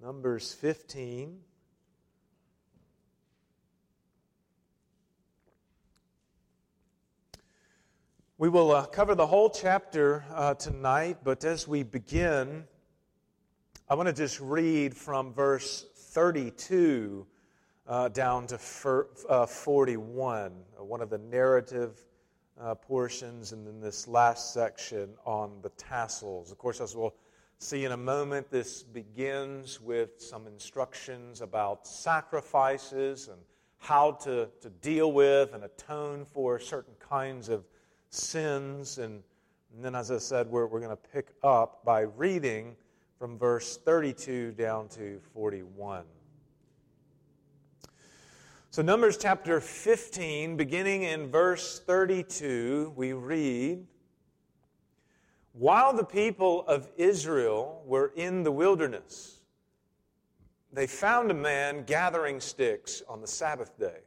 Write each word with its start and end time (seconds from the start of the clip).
Numbers 0.00 0.52
15. 0.52 1.40
We 8.36 8.48
will 8.48 8.70
uh, 8.70 8.86
cover 8.86 9.16
the 9.16 9.26
whole 9.26 9.50
chapter 9.50 10.24
uh, 10.32 10.54
tonight, 10.54 11.18
but 11.24 11.44
as 11.44 11.66
we 11.66 11.82
begin, 11.82 12.62
I 13.88 13.96
want 13.96 14.06
to 14.06 14.12
just 14.12 14.38
read 14.38 14.96
from 14.96 15.32
verse 15.32 15.84
32 15.96 17.26
uh, 17.88 18.08
down 18.10 18.46
to 18.46 18.58
fir- 18.58 19.08
uh, 19.28 19.46
41, 19.46 20.52
uh, 20.78 20.84
one 20.84 21.00
of 21.00 21.10
the 21.10 21.18
narrative 21.18 21.98
uh, 22.60 22.76
portions, 22.76 23.50
and 23.50 23.66
then 23.66 23.80
this 23.80 24.06
last 24.06 24.54
section 24.54 25.10
on 25.24 25.58
the 25.62 25.70
tassels. 25.70 26.52
Of 26.52 26.58
course, 26.58 26.80
as 26.80 26.94
we'll 26.94 27.14
see 27.58 27.84
in 27.84 27.92
a 27.92 27.96
moment, 27.96 28.50
this 28.50 28.82
begins 28.82 29.80
with 29.80 30.20
some 30.20 30.46
instructions 30.46 31.40
about 31.40 31.86
sacrifices 31.86 33.28
and 33.28 33.38
how 33.78 34.12
to, 34.12 34.48
to 34.60 34.70
deal 34.80 35.12
with 35.12 35.54
and 35.54 35.64
atone 35.64 36.24
for 36.32 36.58
certain 36.60 36.94
kinds 37.00 37.48
of 37.48 37.64
sins. 38.10 38.98
And, 38.98 39.22
and 39.74 39.84
then, 39.84 39.94
as 39.94 40.10
I 40.10 40.18
said, 40.18 40.48
we're, 40.48 40.66
we're 40.66 40.80
going 40.80 40.96
to 40.96 41.08
pick 41.12 41.32
up 41.42 41.84
by 41.84 42.02
reading 42.02 42.76
from 43.18 43.36
verse 43.36 43.76
32 43.76 44.52
down 44.52 44.88
to 44.90 45.20
41. 45.34 46.04
So, 48.70 48.82
Numbers 48.82 49.16
chapter 49.16 49.60
15, 49.60 50.56
beginning 50.56 51.02
in 51.02 51.30
verse 51.30 51.80
32, 51.80 52.92
we 52.94 53.14
read 53.14 53.84
While 55.58 55.92
the 55.92 56.04
people 56.04 56.64
of 56.68 56.88
Israel 56.96 57.82
were 57.84 58.12
in 58.14 58.44
the 58.44 58.52
wilderness, 58.52 59.40
they 60.72 60.86
found 60.86 61.32
a 61.32 61.34
man 61.34 61.82
gathering 61.82 62.38
sticks 62.38 63.02
on 63.08 63.20
the 63.20 63.26
Sabbath 63.26 63.76
day. 63.76 63.98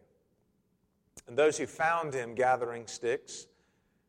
And 1.28 1.38
those 1.38 1.58
who 1.58 1.68
found 1.68 2.14
him 2.14 2.36
gathering 2.36 2.88
sticks 2.88 3.48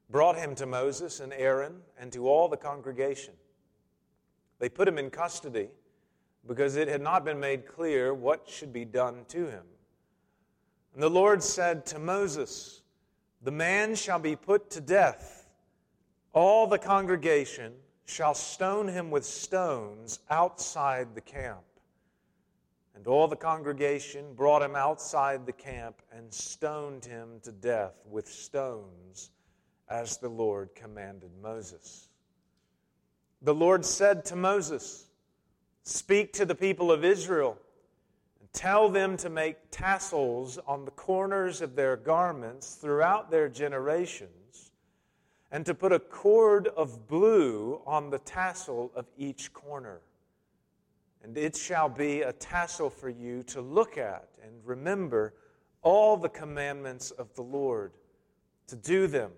brought 0.08 0.36
him 0.36 0.54
to 0.54 0.66
Moses 0.66 1.18
and 1.18 1.32
Aaron 1.32 1.80
and 1.98 2.12
to 2.12 2.28
all 2.28 2.46
the 2.46 2.56
congregation. 2.56 3.34
They 4.60 4.68
put 4.68 4.86
him 4.86 4.96
in 4.96 5.10
custody 5.10 5.70
because 6.46 6.76
it 6.76 6.86
had 6.86 7.02
not 7.02 7.24
been 7.24 7.40
made 7.40 7.66
clear 7.66 8.14
what 8.14 8.48
should 8.48 8.72
be 8.72 8.84
done 8.84 9.24
to 9.30 9.48
him. 9.48 9.64
And 10.94 11.02
the 11.02 11.10
Lord 11.10 11.42
said 11.42 11.86
to 11.86 11.98
Moses, 11.98 12.82
The 13.42 13.50
man 13.50 13.96
shall 13.96 14.20
be 14.20 14.36
put 14.36 14.70
to 14.70 14.80
death. 14.80 15.41
All 16.32 16.66
the 16.66 16.78
congregation 16.78 17.74
shall 18.06 18.34
stone 18.34 18.88
him 18.88 19.10
with 19.10 19.24
stones 19.24 20.20
outside 20.30 21.14
the 21.14 21.20
camp. 21.20 21.60
And 22.94 23.06
all 23.06 23.26
the 23.26 23.36
congregation 23.36 24.34
brought 24.34 24.62
him 24.62 24.76
outside 24.76 25.46
the 25.46 25.52
camp 25.52 26.02
and 26.12 26.32
stoned 26.32 27.04
him 27.04 27.40
to 27.42 27.52
death 27.52 27.94
with 28.08 28.28
stones 28.28 29.30
as 29.88 30.18
the 30.18 30.28
Lord 30.28 30.74
commanded 30.74 31.30
Moses. 31.42 32.08
The 33.42 33.54
Lord 33.54 33.84
said 33.84 34.24
to 34.26 34.36
Moses, 34.36 35.06
Speak 35.82 36.32
to 36.34 36.44
the 36.44 36.54
people 36.54 36.92
of 36.92 37.04
Israel 37.04 37.58
and 38.40 38.52
tell 38.52 38.88
them 38.88 39.16
to 39.18 39.28
make 39.28 39.56
tassels 39.70 40.58
on 40.66 40.84
the 40.84 40.92
corners 40.92 41.60
of 41.60 41.74
their 41.74 41.96
garments 41.96 42.76
throughout 42.76 43.30
their 43.30 43.48
generations, 43.48 44.41
and 45.52 45.64
to 45.66 45.74
put 45.74 45.92
a 45.92 46.00
cord 46.00 46.66
of 46.68 47.06
blue 47.06 47.80
on 47.86 48.10
the 48.10 48.18
tassel 48.18 48.90
of 48.96 49.06
each 49.16 49.52
corner. 49.52 50.00
And 51.22 51.38
it 51.38 51.54
shall 51.54 51.88
be 51.88 52.22
a 52.22 52.32
tassel 52.32 52.90
for 52.90 53.08
you 53.08 53.44
to 53.44 53.60
look 53.60 53.96
at 53.96 54.28
and 54.42 54.52
remember 54.64 55.34
all 55.82 56.16
the 56.16 56.28
commandments 56.28 57.12
of 57.12 57.32
the 57.34 57.42
Lord, 57.42 57.92
to 58.66 58.74
do 58.74 59.06
them 59.06 59.30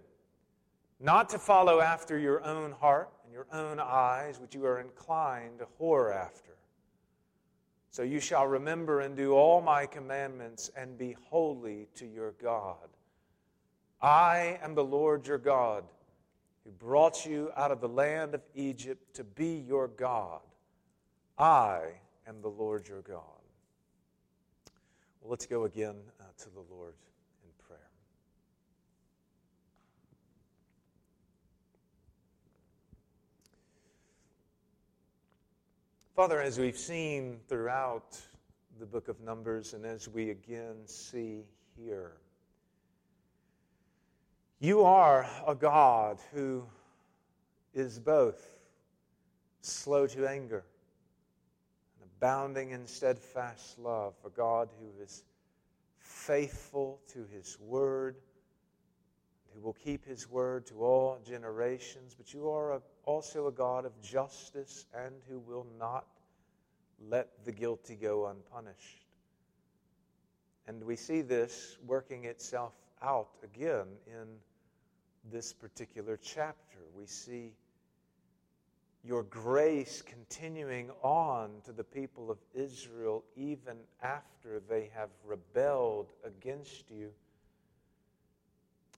not 1.01 1.29
to 1.31 1.39
follow 1.39 1.81
after 1.81 2.19
your 2.19 2.43
own 2.45 2.73
heart 2.73 3.11
and 3.25 3.33
your 3.33 3.47
own 3.53 3.79
eyes, 3.79 4.41
which 4.41 4.55
you 4.55 4.65
are 4.65 4.81
inclined 4.81 5.59
to 5.59 5.67
whore 5.79 6.15
after. 6.15 6.57
So 7.91 8.03
you 8.03 8.21
shall 8.21 8.47
remember 8.47 9.01
and 9.01 9.17
do 9.17 9.33
all 9.33 9.61
my 9.61 9.87
commandments 9.87 10.71
and 10.77 10.97
be 10.97 11.17
holy 11.29 11.89
to 11.97 12.07
your 12.07 12.33
God. 12.43 12.89
I 14.01 14.59
am 14.63 14.75
the 14.75 14.85
Lord 14.85 15.27
your 15.27 15.39
God, 15.39 15.85
who 16.65 16.71
brought 16.73 17.27
you 17.27 17.51
out 17.57 17.71
of 17.71 17.81
the 17.81 17.89
land 17.89 18.35
of 18.35 18.43
Egypt 18.55 19.15
to 19.15 19.25
be 19.25 19.65
your 19.67 19.89
God. 19.89 20.41
I 21.39 21.81
am 22.27 22.41
the 22.41 22.49
Lord 22.49 22.89
your 22.89 23.03
God. 23.03 23.21
Well, 25.21 25.31
let's 25.31 25.47
go 25.47 25.65
again 25.65 25.97
uh, 26.21 26.25
to 26.39 26.51
the 26.51 26.65
Lord. 26.71 26.95
In 27.43 27.67
prayer. 27.67 27.79
Father, 36.17 36.41
as 36.41 36.59
we've 36.59 36.79
seen 36.79 37.41
throughout 37.49 38.19
the 38.79 38.87
book 38.87 39.09
of 39.09 39.21
Numbers 39.21 39.75
and 39.75 39.85
as 39.85 40.09
we 40.09 40.31
again 40.31 40.77
see 40.87 41.43
here, 41.77 42.13
you 44.65 44.83
are 44.83 45.27
a 45.47 45.55
God 45.55 46.19
who 46.33 46.65
is 47.75 47.99
both 47.99 48.57
slow 49.61 50.07
to 50.07 50.27
anger 50.27 50.65
and 52.01 52.11
abounding 52.17 52.71
in 52.71 52.87
steadfast 52.87 53.79
love, 53.79 54.15
a 54.25 54.31
God 54.31 54.71
who 54.81 55.03
is 55.03 55.23
faithful 55.99 56.99
to 57.13 57.27
his 57.31 57.59
word, 57.61 58.17
who 59.55 59.61
will 59.61 59.75
keep 59.75 60.03
his 60.07 60.31
word 60.31 60.65
to 60.69 60.83
all 60.83 61.19
generations, 61.27 62.15
but 62.15 62.33
you 62.33 62.49
are 62.49 62.73
a 62.73 62.81
also 63.05 63.49
a 63.49 63.53
God 63.53 63.85
of 63.85 64.01
justice 64.01 64.87
and 64.95 65.15
who 65.29 65.39
will 65.41 65.67
not 65.79 66.07
let 67.11 67.29
the 67.45 67.53
guilty 67.53 67.97
go 67.97 68.29
unpunished. 68.29 69.05
And 70.67 70.83
we 70.83 70.97
see 70.97 71.21
this 71.21 71.77
working 71.87 72.25
itself 72.25 72.73
out 73.03 73.29
again 73.43 73.89
in 74.07 74.27
this 75.33 75.53
particular 75.53 76.19
chapter. 76.23 76.79
We 76.97 77.07
see 77.07 77.53
your 79.05 79.23
grace 79.25 80.03
continuing 80.03 80.91
on 81.03 81.51
to 81.65 81.73
the 81.73 81.85
people 81.85 82.31
of 82.31 82.39
Israel 82.55 83.25
even 83.37 83.77
after 84.03 84.61
they 84.69 84.91
have 84.95 85.11
rebelled 85.27 86.13
against 86.25 86.91
you. 86.91 87.11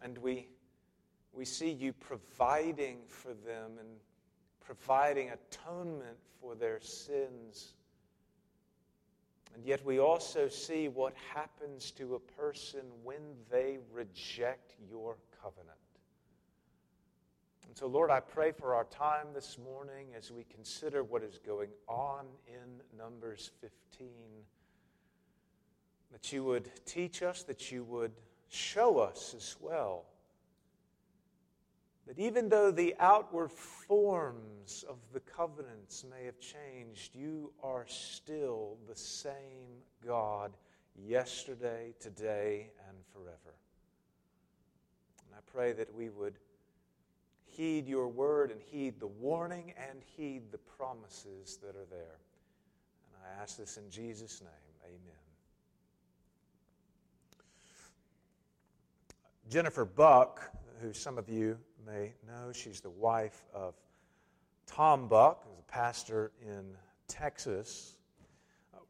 And 0.02 0.16
we 0.18 0.48
we 1.36 1.44
see 1.44 1.70
you 1.70 1.92
providing 1.92 2.98
for 3.08 3.34
them 3.34 3.72
and 3.78 3.88
providing 4.64 5.30
atonement 5.30 6.16
for 6.40 6.54
their 6.54 6.80
sins. 6.80 7.74
And 9.54 9.64
yet 9.64 9.84
we 9.84 9.98
also 10.00 10.48
see 10.48 10.88
what 10.88 11.14
happens 11.34 11.90
to 11.92 12.14
a 12.14 12.20
person 12.40 12.80
when 13.04 13.20
they 13.50 13.78
reject 13.92 14.74
your 14.90 15.16
covenant. 15.42 15.78
And 17.76 17.80
so, 17.80 17.88
Lord, 17.88 18.10
I 18.10 18.20
pray 18.20 18.52
for 18.52 18.74
our 18.74 18.84
time 18.84 19.26
this 19.34 19.58
morning 19.58 20.06
as 20.16 20.32
we 20.32 20.44
consider 20.44 21.04
what 21.04 21.22
is 21.22 21.38
going 21.44 21.68
on 21.86 22.24
in 22.46 22.98
Numbers 22.98 23.50
15, 23.60 24.08
that 26.10 26.32
you 26.32 26.42
would 26.42 26.70
teach 26.86 27.22
us, 27.22 27.42
that 27.42 27.70
you 27.70 27.84
would 27.84 28.12
show 28.48 28.98
us 28.98 29.34
as 29.36 29.56
well 29.60 30.06
that 32.06 32.18
even 32.18 32.48
though 32.48 32.70
the 32.70 32.94
outward 32.98 33.50
forms 33.50 34.82
of 34.88 34.96
the 35.12 35.20
covenants 35.20 36.02
may 36.10 36.24
have 36.24 36.40
changed, 36.40 37.14
you 37.14 37.52
are 37.62 37.84
still 37.88 38.78
the 38.88 38.96
same 38.96 39.82
God 40.02 40.52
yesterday, 40.94 41.92
today, 42.00 42.70
and 42.88 42.96
forever. 43.12 43.54
And 45.26 45.34
I 45.36 45.40
pray 45.52 45.72
that 45.72 45.92
we 45.94 46.08
would 46.08 46.38
heed 47.56 47.86
your 47.86 48.08
word 48.08 48.50
and 48.50 48.60
heed 48.60 49.00
the 49.00 49.06
warning 49.06 49.72
and 49.88 50.02
heed 50.16 50.52
the 50.52 50.58
promises 50.58 51.58
that 51.62 51.76
are 51.76 51.86
there. 51.90 52.18
And 53.14 53.22
I 53.24 53.42
ask 53.42 53.56
this 53.56 53.76
in 53.76 53.90
Jesus' 53.90 54.40
name. 54.40 54.50
Amen. 54.84 55.00
Jennifer 59.48 59.84
Buck, 59.84 60.42
who 60.82 60.92
some 60.92 61.18
of 61.18 61.28
you 61.28 61.56
may 61.86 62.12
know. 62.26 62.52
She's 62.52 62.80
the 62.80 62.90
wife 62.90 63.44
of 63.54 63.74
Tom 64.66 65.08
Buck, 65.08 65.44
who's 65.44 65.58
a 65.60 65.72
pastor 65.72 66.32
in 66.42 66.76
Texas. 67.08 67.96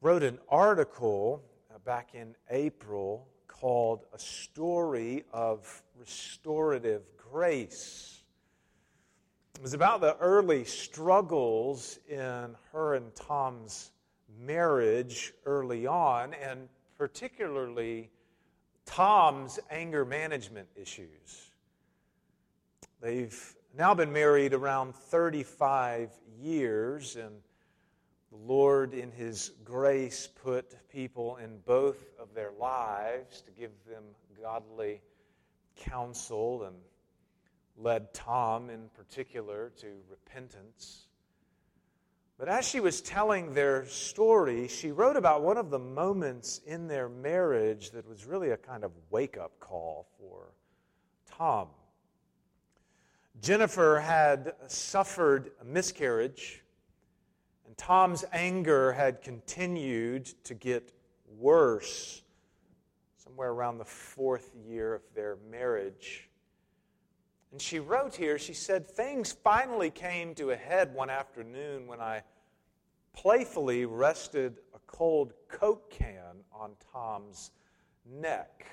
Wrote 0.01 0.23
an 0.23 0.39
article 0.49 1.43
back 1.85 2.15
in 2.15 2.35
April 2.51 3.29
called 3.47 4.07
A 4.12 4.19
Story 4.19 5.25
of 5.33 5.83
Restorative 5.99 7.03
Grace. 7.17 8.16
It 9.56 9.62
was 9.62 9.73
about 9.73 10.03
the 10.03 10.19
early 10.19 10.67
struggles 10.67 11.99
in 12.11 12.55
her 12.73 12.94
and 12.94 13.14
Tom's 13.14 13.91
marriage 14.38 15.32
early 15.47 15.87
on, 15.87 16.35
and 16.35 16.69
particularly 16.99 18.11
Tom's 18.85 19.58
anger 19.70 20.05
management 20.05 20.69
issues. 20.76 21.53
They've 23.00 23.56
now 23.75 23.94
been 23.94 24.12
married 24.12 24.53
around 24.53 24.94
35 24.94 26.11
years, 26.38 27.17
and 27.17 27.41
the 28.31 28.37
Lord, 28.37 28.93
in 28.93 29.11
His 29.11 29.52
grace, 29.64 30.26
put 30.26 30.76
people 30.91 31.37
in 31.37 31.61
both 31.64 32.05
of 32.20 32.35
their 32.35 32.52
lives 32.61 33.41
to 33.41 33.50
give 33.52 33.73
them 33.88 34.05
godly 34.38 35.00
counsel 35.76 36.64
and 36.64 36.76
led 37.78 38.12
Tom 38.14 38.70
in 38.70 38.88
particular 38.94 39.73
to 39.81 39.87
repentance. 40.11 41.06
But 42.38 42.49
as 42.49 42.69
she 42.69 42.81
was 42.81 43.00
telling 43.00 43.55
their 43.55 43.87
story, 43.87 44.69
she 44.69 44.93
wrote 44.93 45.17
about 45.17 45.43
one 45.43 45.56
of 45.56 45.70
the 45.70 45.78
moments 45.78 46.61
in 46.67 46.87
their 46.87 47.08
marriage 47.08 47.90
that 47.93 48.06
was 48.06 48.26
really 48.26 48.50
a 48.50 48.58
kind 48.58 48.84
of 48.84 48.93
wake 49.11 49.38
up 49.38 49.58
call 49.58 50.06
for 50.19 50.52
Tom. 51.31 51.69
Jennifer 53.40 53.99
had 54.00 54.55
suffered 54.67 55.52
a 55.61 55.64
miscarriage, 55.64 56.62
and 57.67 57.76
Tom's 57.76 58.25
anger 58.32 58.93
had 58.93 59.23
continued 59.23 60.26
to 60.44 60.55
get 60.55 60.93
worse 61.38 62.23
somewhere 63.17 63.50
around 63.50 63.78
the 63.78 63.84
fourth 63.84 64.55
year 64.67 64.94
of 64.94 65.02
their 65.14 65.37
marriage. 65.50 66.25
And 67.53 67.63
she 67.63 67.79
wrote 67.79 68.15
here, 68.15 68.39
she 68.39 68.55
said, 68.55 68.87
Things 68.87 69.33
finally 69.33 69.91
came 69.91 70.35
to 70.35 70.51
a 70.51 70.57
head 70.57 70.93
one 70.95 71.11
afternoon 71.11 71.87
when 71.87 72.01
I 72.01 72.23
playfully 73.15 73.87
rested 73.87 74.59
a 74.75 74.79
cold 74.87 75.33
Coke 75.49 75.91
can 75.91 76.45
on 76.53 76.73
Tom's 76.93 77.51
neck. 78.05 78.67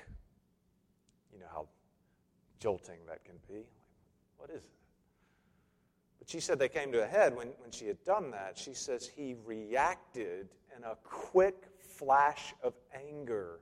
You 1.32 1.40
know 1.40 1.46
how 1.50 1.68
jolting 2.60 2.98
that 3.08 3.24
can 3.24 3.36
be. 3.48 3.64
What 4.36 4.50
is 4.50 4.64
it? 4.64 4.70
But 6.18 6.28
she 6.28 6.40
said 6.40 6.58
they 6.58 6.68
came 6.68 6.92
to 6.92 7.02
a 7.02 7.06
head 7.06 7.36
when, 7.36 7.48
when 7.58 7.70
she 7.70 7.86
had 7.86 8.02
done 8.04 8.30
that. 8.30 8.58
She 8.58 8.74
says 8.74 9.10
he 9.14 9.34
reacted 9.44 10.48
in 10.76 10.84
a 10.84 10.96
quick 11.04 11.64
flash 11.78 12.54
of 12.62 12.74
anger 12.94 13.60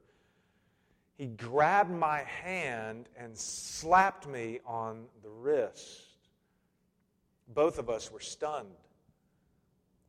he 1.17 1.27
grabbed 1.27 1.91
my 1.91 2.23
hand 2.23 3.09
and 3.17 3.37
slapped 3.37 4.27
me 4.27 4.61
on 4.67 5.07
the 5.23 5.29
wrist. 5.29 6.03
Both 7.49 7.79
of 7.79 7.91
us 7.91 8.11
were 8.11 8.21
stunned. 8.21 8.69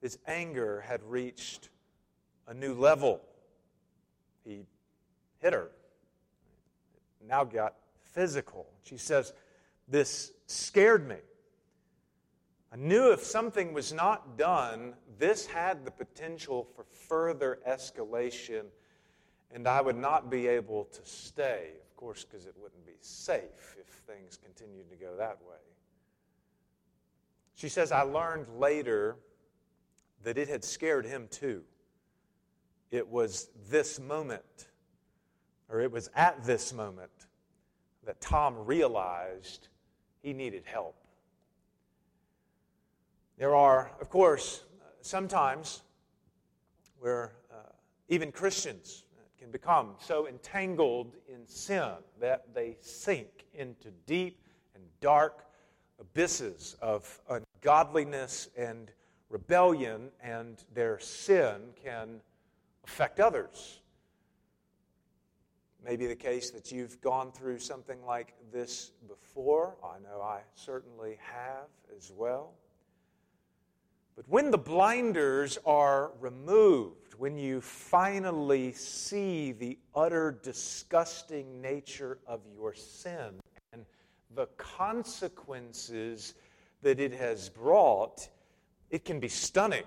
His 0.01 0.17
anger 0.27 0.81
had 0.81 1.03
reached 1.03 1.69
a 2.47 2.53
new 2.53 2.73
level. 2.73 3.21
He 4.43 4.65
hit 5.39 5.53
her. 5.53 5.71
Now 7.25 7.43
got 7.43 7.75
physical. 8.13 8.67
She 8.83 8.97
says, 8.97 9.33
This 9.87 10.31
scared 10.47 11.07
me. 11.07 11.17
I 12.71 12.75
knew 12.75 13.11
if 13.11 13.23
something 13.23 13.71
was 13.71 13.93
not 13.93 14.37
done, 14.37 14.95
this 15.19 15.45
had 15.45 15.85
the 15.85 15.91
potential 15.91 16.67
for 16.75 16.83
further 16.83 17.59
escalation 17.69 18.63
and 19.53 19.67
I 19.67 19.81
would 19.81 19.95
not 19.95 20.31
be 20.31 20.47
able 20.47 20.85
to 20.85 21.01
stay, 21.03 21.69
of 21.87 21.95
course, 21.95 22.25
because 22.25 22.47
it 22.47 22.55
wouldn't 22.57 22.85
be 22.85 22.93
safe 22.99 23.75
if 23.79 23.87
things 24.07 24.37
continued 24.43 24.89
to 24.89 24.95
go 24.95 25.15
that 25.17 25.37
way. 25.47 25.55
She 27.53 27.69
says, 27.69 27.91
I 27.91 28.01
learned 28.01 28.47
later 28.57 29.15
that 30.23 30.37
it 30.37 30.49
had 30.49 30.63
scared 30.63 31.05
him 31.05 31.27
too. 31.29 31.63
It 32.89 33.07
was 33.07 33.49
this 33.69 33.99
moment, 33.99 34.67
or 35.69 35.81
it 35.81 35.91
was 35.91 36.09
at 36.15 36.43
this 36.43 36.73
moment, 36.73 37.11
that 38.05 38.19
Tom 38.19 38.55
realized 38.65 39.67
he 40.21 40.33
needed 40.33 40.63
help. 40.65 40.95
There 43.37 43.55
are, 43.55 43.91
of 44.01 44.09
course, 44.09 44.63
sometimes 45.01 45.83
where 46.99 47.33
uh, 47.51 47.71
even 48.09 48.31
Christians 48.31 49.03
can 49.43 49.51
become 49.51 49.89
so 49.99 50.25
entangled 50.25 51.17
in 51.27 51.45
sin 51.45 51.89
that 52.21 52.45
they 52.55 52.77
sink 52.79 53.45
into 53.53 53.89
deep 54.05 54.39
and 54.73 54.81
dark 55.01 55.43
abysses 55.99 56.77
of 56.81 57.19
ungodliness 57.29 58.47
and 58.57 58.89
rebellion, 59.29 60.09
and 60.21 60.63
their 60.73 60.97
sin 60.97 61.73
can 61.83 62.21
affect 62.85 63.19
others. 63.19 63.81
Maybe 65.83 66.07
the 66.07 66.15
case 66.15 66.49
that 66.51 66.71
you've 66.71 67.01
gone 67.01 67.33
through 67.33 67.59
something 67.59 68.01
like 68.05 68.35
this 68.53 68.91
before. 69.09 69.75
I 69.83 69.99
know 69.99 70.21
I 70.21 70.39
certainly 70.55 71.17
have 71.19 71.67
as 71.97 72.13
well. 72.15 72.53
But 74.15 74.29
when 74.29 74.51
the 74.51 74.57
blinders 74.57 75.57
are 75.65 76.11
removed, 76.19 77.15
when 77.17 77.37
you 77.37 77.61
finally 77.61 78.71
see 78.73 79.51
the 79.51 79.77
utter 79.95 80.39
disgusting 80.43 81.61
nature 81.61 82.19
of 82.27 82.41
your 82.55 82.73
sin 82.73 83.39
and 83.71 83.85
the 84.35 84.45
consequences 84.57 86.35
that 86.81 86.99
it 86.99 87.13
has 87.13 87.49
brought, 87.49 88.27
it 88.89 89.05
can 89.05 89.19
be 89.19 89.29
stunning. 89.29 89.83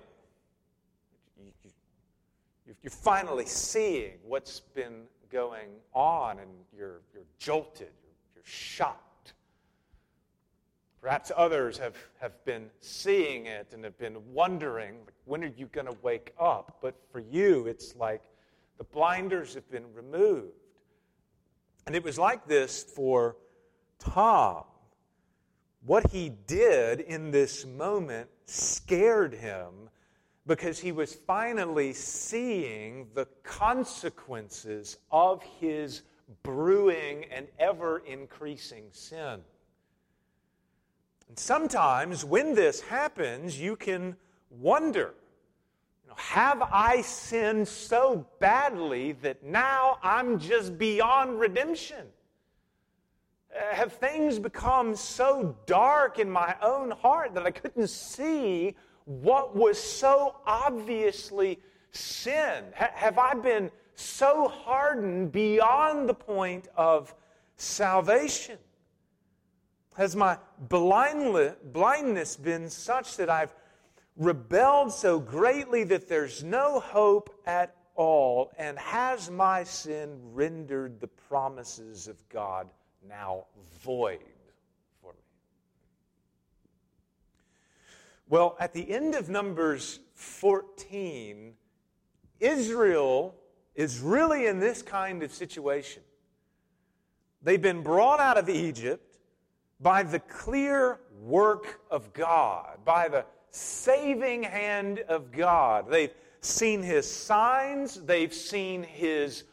You're 2.83 2.91
finally 2.91 3.47
seeing 3.47 4.15
what's 4.25 4.61
been 4.61 5.05
going 5.31 5.71
on, 5.93 6.39
and 6.39 6.51
you're, 6.77 7.01
you're 7.13 7.27
jolted, 7.39 7.91
you're, 8.03 8.15
you're 8.35 8.45
shocked. 8.45 9.06
Perhaps 11.07 11.31
others 11.37 11.79
have, 11.79 11.95
have 12.21 12.45
been 12.45 12.69
seeing 12.81 13.47
it 13.47 13.69
and 13.73 13.85
have 13.85 13.97
been 13.97 14.17
wondering, 14.33 14.97
when 15.25 15.45
are 15.45 15.53
you 15.57 15.67
going 15.67 15.87
to 15.87 15.97
wake 16.03 16.35
up? 16.37 16.79
But 16.83 16.97
for 17.13 17.21
you, 17.21 17.69
it's 17.69 17.95
like 17.95 18.23
the 18.77 18.83
blinders 18.83 19.55
have 19.55 19.71
been 19.71 19.85
removed. 19.95 20.51
And 21.87 21.95
it 21.95 22.03
was 22.03 22.19
like 22.19 22.49
this 22.49 22.83
for 22.83 23.37
Tom. 24.01 24.65
What 25.85 26.11
he 26.11 26.33
did 26.49 26.99
in 27.03 27.31
this 27.31 27.65
moment 27.65 28.29
scared 28.47 29.33
him 29.33 29.89
because 30.45 30.81
he 30.81 30.91
was 30.91 31.15
finally 31.15 31.93
seeing 31.93 33.07
the 33.15 33.29
consequences 33.45 34.97
of 35.13 35.41
his 35.61 36.03
brewing 36.43 37.27
and 37.31 37.47
ever 37.61 38.03
increasing 38.09 38.87
sin. 38.91 39.39
And 41.29 41.39
sometimes 41.39 42.25
when 42.25 42.55
this 42.55 42.81
happens, 42.81 43.59
you 43.59 43.77
can 43.77 44.17
wonder 44.51 45.15
you 46.05 46.11
know, 46.11 46.17
have 46.17 46.63
I 46.63 47.03
sinned 47.03 47.67
so 47.67 48.27
badly 48.39 49.13
that 49.23 49.43
now 49.43 49.99
I'm 50.03 50.39
just 50.39 50.79
beyond 50.79 51.41
redemption? 51.41 52.07
Uh, 53.55 53.75
have 53.75 53.93
things 53.93 54.39
become 54.39 54.95
so 54.95 55.57
dark 55.67 56.19
in 56.19 56.31
my 56.31 56.55
own 56.63 56.91
heart 56.91 57.35
that 57.35 57.47
I 57.47 57.51
couldn't 57.51 57.89
see 57.89 58.77
what 59.05 59.57
was 59.57 59.81
so 59.83 60.37
obviously 60.47 61.59
sin? 61.93 62.65
have 62.75 63.19
I 63.19 63.35
been 63.35 63.71
so 63.95 64.49
hardened 64.49 65.33
beyond 65.33 66.09
the 66.09 66.15
point 66.15 66.69
of 66.77 67.15
salvation? 67.57 68.59
Has 69.97 70.15
my 70.15 70.37
blindness 70.69 72.37
been 72.37 72.69
such 72.69 73.17
that 73.17 73.31
I've 73.31 73.55
rebelled 74.17 74.93
so 74.93 75.19
greatly 75.19 75.85
that 75.85 76.07
there's 76.07 76.45
no 76.45 76.81
hope 76.81 77.35
at 77.47 77.75
all? 77.95 78.53
And 78.59 78.79
has 78.79 79.31
my 79.31 79.65
sin 79.65 80.19
rendered 80.35 81.01
the 81.01 81.07
promises 81.07 82.09
of 82.09 82.29
God 82.29 82.69
now 83.09 83.47
void 83.83 84.21
for 85.01 85.15
me? 85.15 85.19
Well, 88.29 88.55
at 88.61 88.75
the 88.75 88.91
end 88.91 89.15
of 89.15 89.31
Numbers 89.31 90.01
14, 90.13 91.55
Israel 92.39 93.35
is 93.75 94.01
really 94.01 94.47
in 94.47 94.61
this 94.61 94.83
kind 94.83 95.23
of 95.23 95.33
situation. 95.33 96.03
They've 97.41 97.63
been 97.63 97.83
brought 97.83 98.21
out 98.21 98.37
of 98.37 98.51
Egypt 98.51 99.06
by 99.81 100.03
the 100.03 100.21
clear 100.21 101.01
work 101.21 101.81
of 101.91 102.13
God, 102.13 102.79
by 102.85 103.09
the 103.09 103.25
saving 103.51 104.43
hand 104.43 105.01
of 105.09 105.33
God. 105.33 105.91
They've 105.91 106.15
seen 106.41 106.83
his 106.83 107.11
signs, 107.11 108.01
they've 108.03 108.33
seen 108.33 108.83
his 108.83 109.45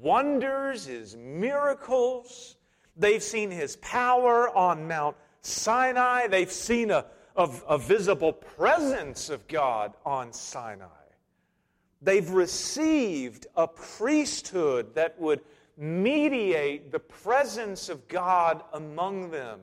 wonders, 0.00 0.86
his 0.86 1.16
miracles, 1.16 2.56
they've 2.96 3.22
seen 3.22 3.50
his 3.50 3.76
power 3.76 4.54
on 4.56 4.86
Mount 4.86 5.16
Sinai, 5.40 6.28
they've 6.28 6.52
seen 6.52 6.90
a, 6.90 7.06
a, 7.36 7.50
a 7.68 7.78
visible 7.78 8.32
presence 8.32 9.30
of 9.30 9.46
God 9.48 9.94
on 10.04 10.32
Sinai. 10.32 10.86
They've 12.00 12.30
received 12.30 13.46
a 13.56 13.66
priesthood 13.68 14.94
that 14.94 15.20
would 15.20 15.40
mediate 15.76 16.92
the 16.92 16.98
presence 16.98 17.88
of 17.88 18.06
God 18.08 18.62
among 18.72 19.30
them. 19.30 19.60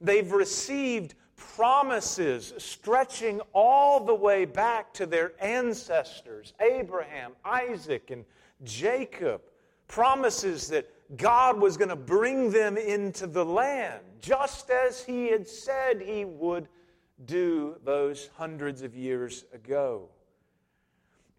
They've 0.00 0.32
received 0.32 1.14
promises 1.36 2.52
stretching 2.58 3.40
all 3.52 4.04
the 4.04 4.14
way 4.14 4.44
back 4.44 4.92
to 4.94 5.06
their 5.06 5.32
ancestors 5.40 6.52
Abraham, 6.60 7.32
Isaac, 7.44 8.10
and 8.10 8.24
Jacob. 8.64 9.42
Promises 9.88 10.68
that 10.68 10.88
God 11.16 11.60
was 11.60 11.76
going 11.76 11.90
to 11.90 11.96
bring 11.96 12.50
them 12.50 12.78
into 12.78 13.26
the 13.26 13.44
land, 13.44 14.00
just 14.20 14.70
as 14.70 15.04
He 15.04 15.28
had 15.28 15.46
said 15.46 16.00
He 16.00 16.24
would 16.24 16.68
do 17.26 17.76
those 17.84 18.30
hundreds 18.36 18.82
of 18.82 18.96
years 18.96 19.44
ago. 19.52 20.08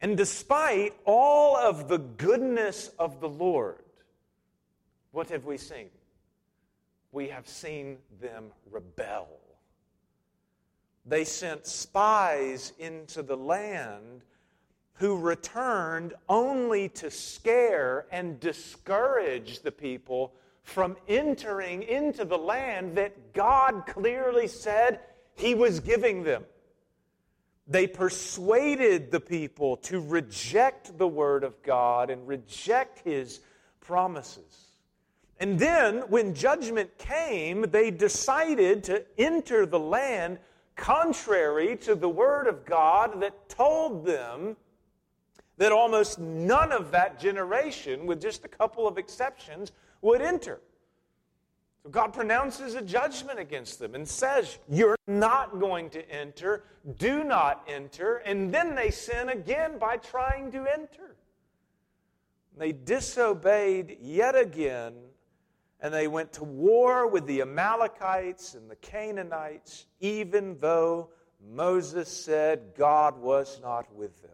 And 0.01 0.17
despite 0.17 0.93
all 1.05 1.55
of 1.55 1.87
the 1.87 1.97
goodness 1.97 2.91
of 2.99 3.19
the 3.21 3.29
Lord, 3.29 3.82
what 5.13 5.29
have 5.29 5.45
we 5.45 5.57
seen? 5.57 5.89
We 7.11 7.29
have 7.29 7.47
seen 7.47 7.99
them 8.19 8.45
rebel. 8.69 9.29
They 11.05 11.23
sent 11.23 11.67
spies 11.67 12.73
into 12.79 13.21
the 13.21 13.37
land 13.37 14.23
who 14.95 15.19
returned 15.19 16.15
only 16.27 16.89
to 16.89 17.11
scare 17.11 18.07
and 18.11 18.39
discourage 18.39 19.59
the 19.59 19.71
people 19.71 20.33
from 20.63 20.97
entering 21.07 21.83
into 21.83 22.25
the 22.25 22.37
land 22.37 22.95
that 22.97 23.33
God 23.33 23.83
clearly 23.85 24.47
said 24.47 24.99
He 25.35 25.53
was 25.53 25.79
giving 25.79 26.23
them. 26.23 26.43
They 27.67 27.85
persuaded 27.85 29.11
the 29.11 29.19
people 29.19 29.77
to 29.77 29.99
reject 29.99 30.97
the 30.97 31.07
Word 31.07 31.43
of 31.43 31.61
God 31.61 32.09
and 32.09 32.27
reject 32.27 32.99
His 32.99 33.41
promises. 33.79 34.72
And 35.39 35.59
then, 35.59 36.03
when 36.09 36.33
judgment 36.33 36.97
came, 36.97 37.63
they 37.69 37.91
decided 37.91 38.83
to 38.85 39.03
enter 39.17 39.65
the 39.65 39.79
land 39.79 40.39
contrary 40.75 41.75
to 41.77 41.95
the 41.95 42.09
Word 42.09 42.47
of 42.47 42.65
God 42.65 43.21
that 43.21 43.49
told 43.49 44.05
them 44.05 44.55
that 45.57 45.71
almost 45.71 46.19
none 46.19 46.71
of 46.71 46.91
that 46.91 47.19
generation, 47.19 48.05
with 48.05 48.21
just 48.21 48.45
a 48.45 48.47
couple 48.47 48.87
of 48.87 48.97
exceptions, 48.97 49.71
would 50.01 50.21
enter. 50.21 50.59
So 51.83 51.89
God 51.89 52.13
pronounces 52.13 52.75
a 52.75 52.81
judgment 52.81 53.39
against 53.39 53.77
them 53.77 53.93
and 53.93 54.07
says, 54.07 54.57
You're 54.69 54.97
not 55.05 55.59
going 55.59 55.89
to 55.91 56.09
enter, 56.09 56.63
do 56.97 57.23
not 57.23 57.67
enter. 57.67 58.17
And 58.17 58.53
then 58.53 58.73
they 58.73 58.89
sin 58.89 59.29
again 59.29 59.77
by 59.77 59.97
trying 59.97 60.51
to 60.53 60.59
enter. 60.59 61.15
They 62.57 62.71
disobeyed 62.71 63.97
yet 63.99 64.35
again 64.35 64.93
and 65.83 65.93
they 65.93 66.07
went 66.07 66.31
to 66.31 66.45
war 66.45 67.07
with 67.07 67.27
the 67.27 67.41
Amalekites 67.41 68.55
and 68.55 68.71
the 68.71 68.75
Canaanites, 68.77 69.85
even 69.99 70.57
though 70.59 71.09
Moses 71.45 72.07
said 72.07 72.71
God 72.77 73.17
was 73.17 73.59
not 73.61 73.93
with 73.93 74.19
them. 74.21 74.31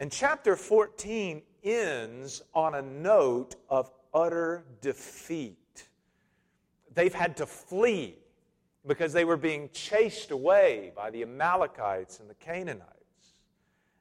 And 0.00 0.10
chapter 0.10 0.56
14 0.56 1.42
ends 1.62 2.40
on 2.54 2.76
a 2.76 2.80
note 2.80 3.56
of 3.68 3.90
utter 4.14 4.64
defeat. 4.80 5.86
They've 6.94 7.14
had 7.14 7.36
to 7.36 7.46
flee 7.46 8.16
because 8.86 9.12
they 9.12 9.26
were 9.26 9.36
being 9.36 9.68
chased 9.74 10.30
away 10.30 10.92
by 10.96 11.10
the 11.10 11.20
Amalekites 11.20 12.20
and 12.20 12.30
the 12.30 12.34
Canaanites. 12.34 13.34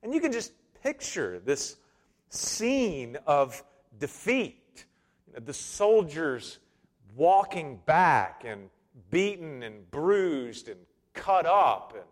And 0.01 0.13
you 0.13 0.21
can 0.21 0.31
just 0.31 0.53
picture 0.81 1.41
this 1.43 1.75
scene 2.29 3.17
of 3.27 3.61
defeat 3.99 4.68
the 5.45 5.53
soldiers 5.53 6.59
walking 7.15 7.79
back 7.85 8.43
and 8.45 8.69
beaten 9.09 9.63
and 9.63 9.89
bruised 9.91 10.69
and 10.69 10.79
cut 11.13 11.45
up, 11.45 11.93
and 11.95 12.05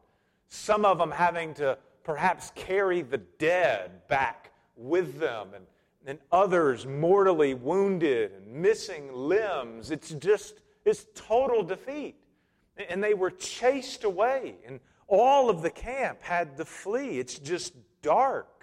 some 0.50 0.86
of 0.86 0.98
them 0.98 1.12
having 1.12 1.54
to 1.56 1.78
perhaps 2.04 2.52
carry 2.56 3.02
the 3.02 3.18
dead 3.18 4.08
back 4.08 4.52
with 4.76 5.20
them, 5.20 5.50
and, 5.54 5.66
and 6.06 6.20
others 6.32 6.86
mortally 6.86 7.54
wounded 7.54 8.32
and 8.32 8.48
missing 8.48 9.12
limbs. 9.14 9.92
It's 9.92 10.12
just, 10.12 10.62
it's 10.86 11.06
total 11.16 11.64
defeat. 11.64 12.16
And 12.90 13.04
they 13.04 13.14
were 13.14 13.32
chased 13.32 14.04
away, 14.04 14.56
and 14.66 14.80
all 15.08 15.50
of 15.50 15.62
the 15.62 15.70
camp 15.70 16.22
had 16.22 16.58
to 16.58 16.66
flee. 16.66 17.20
It's 17.20 17.40
just 17.40 17.74
dark. 18.02 18.57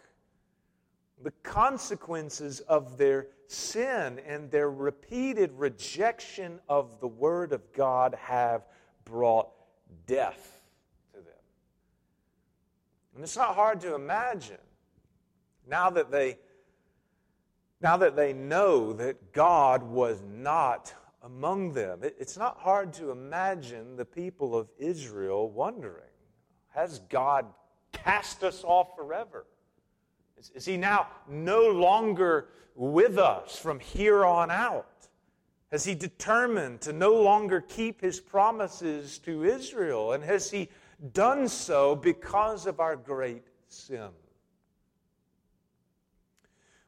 The 1.23 1.33
consequences 1.42 2.61
of 2.61 2.99
their 2.99 3.28
sin 3.47 4.21
and 4.26 4.50
their 4.50 4.71
repeated 4.71 5.52
rejection 5.52 6.61
of 6.68 7.00
the 7.00 7.09
Word 7.09 7.52
of 7.52 7.73
God 7.73 8.14
have 8.21 8.62
brought 9.04 9.49
death 10.06 10.62
to 11.12 11.21
them. 11.21 11.35
And 13.14 13.23
it's 13.23 13.37
not 13.37 13.54
hard 13.54 13.80
to 13.83 13.94
imagine 13.94 14.59
now 15.68 15.90
that 15.90 16.11
they 16.11 16.38
now 17.80 17.99
that 17.99 18.16
they 18.16 18.33
know 18.33 18.94
that 18.94 19.33
God 19.35 19.83
was 19.83 20.23
not 20.26 20.94
among 21.23 21.73
them. 21.73 22.00
It's 22.02 22.38
not 22.38 22.56
hard 22.59 22.94
to 22.94 23.11
imagine 23.11 23.97
the 23.97 24.06
people 24.06 24.56
of 24.56 24.68
Israel 24.78 25.50
wondering, 25.50 26.09
has 26.71 27.00
God 27.11 27.44
cast 27.92 28.42
us 28.42 28.64
off 28.64 28.97
forever? 28.97 29.44
Is, 30.54 30.64
he 30.64 30.76
now 30.76 31.08
no 31.28 31.68
longer 31.68 32.48
with 32.74 33.18
us 33.18 33.58
from 33.58 33.80
here 33.80 34.24
on 34.24 34.50
out? 34.50 35.08
Has 35.70 35.84
he 35.84 35.94
determined 35.94 36.80
to 36.82 36.92
no 36.92 37.14
longer 37.14 37.60
keep 37.60 38.00
his 38.00 38.20
promises 38.20 39.18
to 39.20 39.44
Israel? 39.44 40.12
And 40.12 40.22
has 40.22 40.50
he 40.50 40.68
done 41.12 41.48
so 41.48 41.96
because 41.96 42.66
of 42.66 42.80
our 42.80 42.96
great 42.96 43.42
sin? 43.68 44.10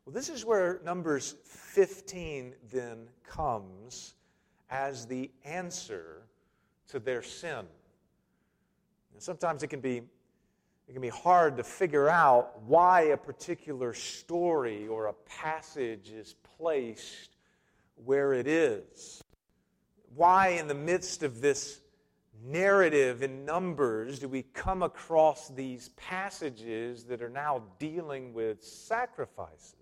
Well, 0.04 0.12
this 0.12 0.28
is 0.28 0.44
where 0.44 0.80
Numbers 0.84 1.34
15 1.44 2.54
then 2.72 3.08
comes 3.24 4.14
as 4.70 5.06
the 5.06 5.30
answer 5.44 6.22
to 6.88 7.00
their 7.00 7.22
sin. 7.22 7.66
And 9.12 9.22
sometimes 9.22 9.62
it 9.62 9.68
can 9.68 9.80
be 9.80 10.02
it 10.88 10.92
can 10.92 11.02
be 11.02 11.08
hard 11.08 11.56
to 11.56 11.64
figure 11.64 12.08
out 12.08 12.62
why 12.62 13.02
a 13.02 13.16
particular 13.16 13.92
story 13.92 14.86
or 14.86 15.06
a 15.06 15.12
passage 15.12 16.10
is 16.10 16.34
placed 16.58 17.36
where 18.04 18.32
it 18.32 18.46
is. 18.46 19.22
Why, 20.14 20.48
in 20.50 20.68
the 20.68 20.74
midst 20.74 21.22
of 21.22 21.40
this 21.40 21.80
narrative 22.44 23.22
in 23.22 23.44
Numbers, 23.44 24.20
do 24.20 24.28
we 24.28 24.42
come 24.42 24.82
across 24.82 25.48
these 25.48 25.88
passages 25.90 27.04
that 27.04 27.20
are 27.20 27.30
now 27.30 27.62
dealing 27.78 28.32
with 28.32 28.62
sacrifices? 28.62 29.74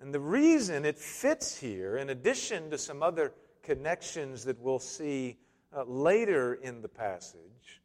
And 0.00 0.14
the 0.14 0.20
reason 0.20 0.84
it 0.84 0.98
fits 0.98 1.56
here, 1.58 1.96
in 1.96 2.10
addition 2.10 2.70
to 2.70 2.78
some 2.78 3.02
other 3.02 3.32
connections 3.62 4.44
that 4.44 4.58
we'll 4.60 4.78
see 4.78 5.38
uh, 5.76 5.84
later 5.84 6.54
in 6.54 6.82
the 6.82 6.88
passage, 6.88 7.81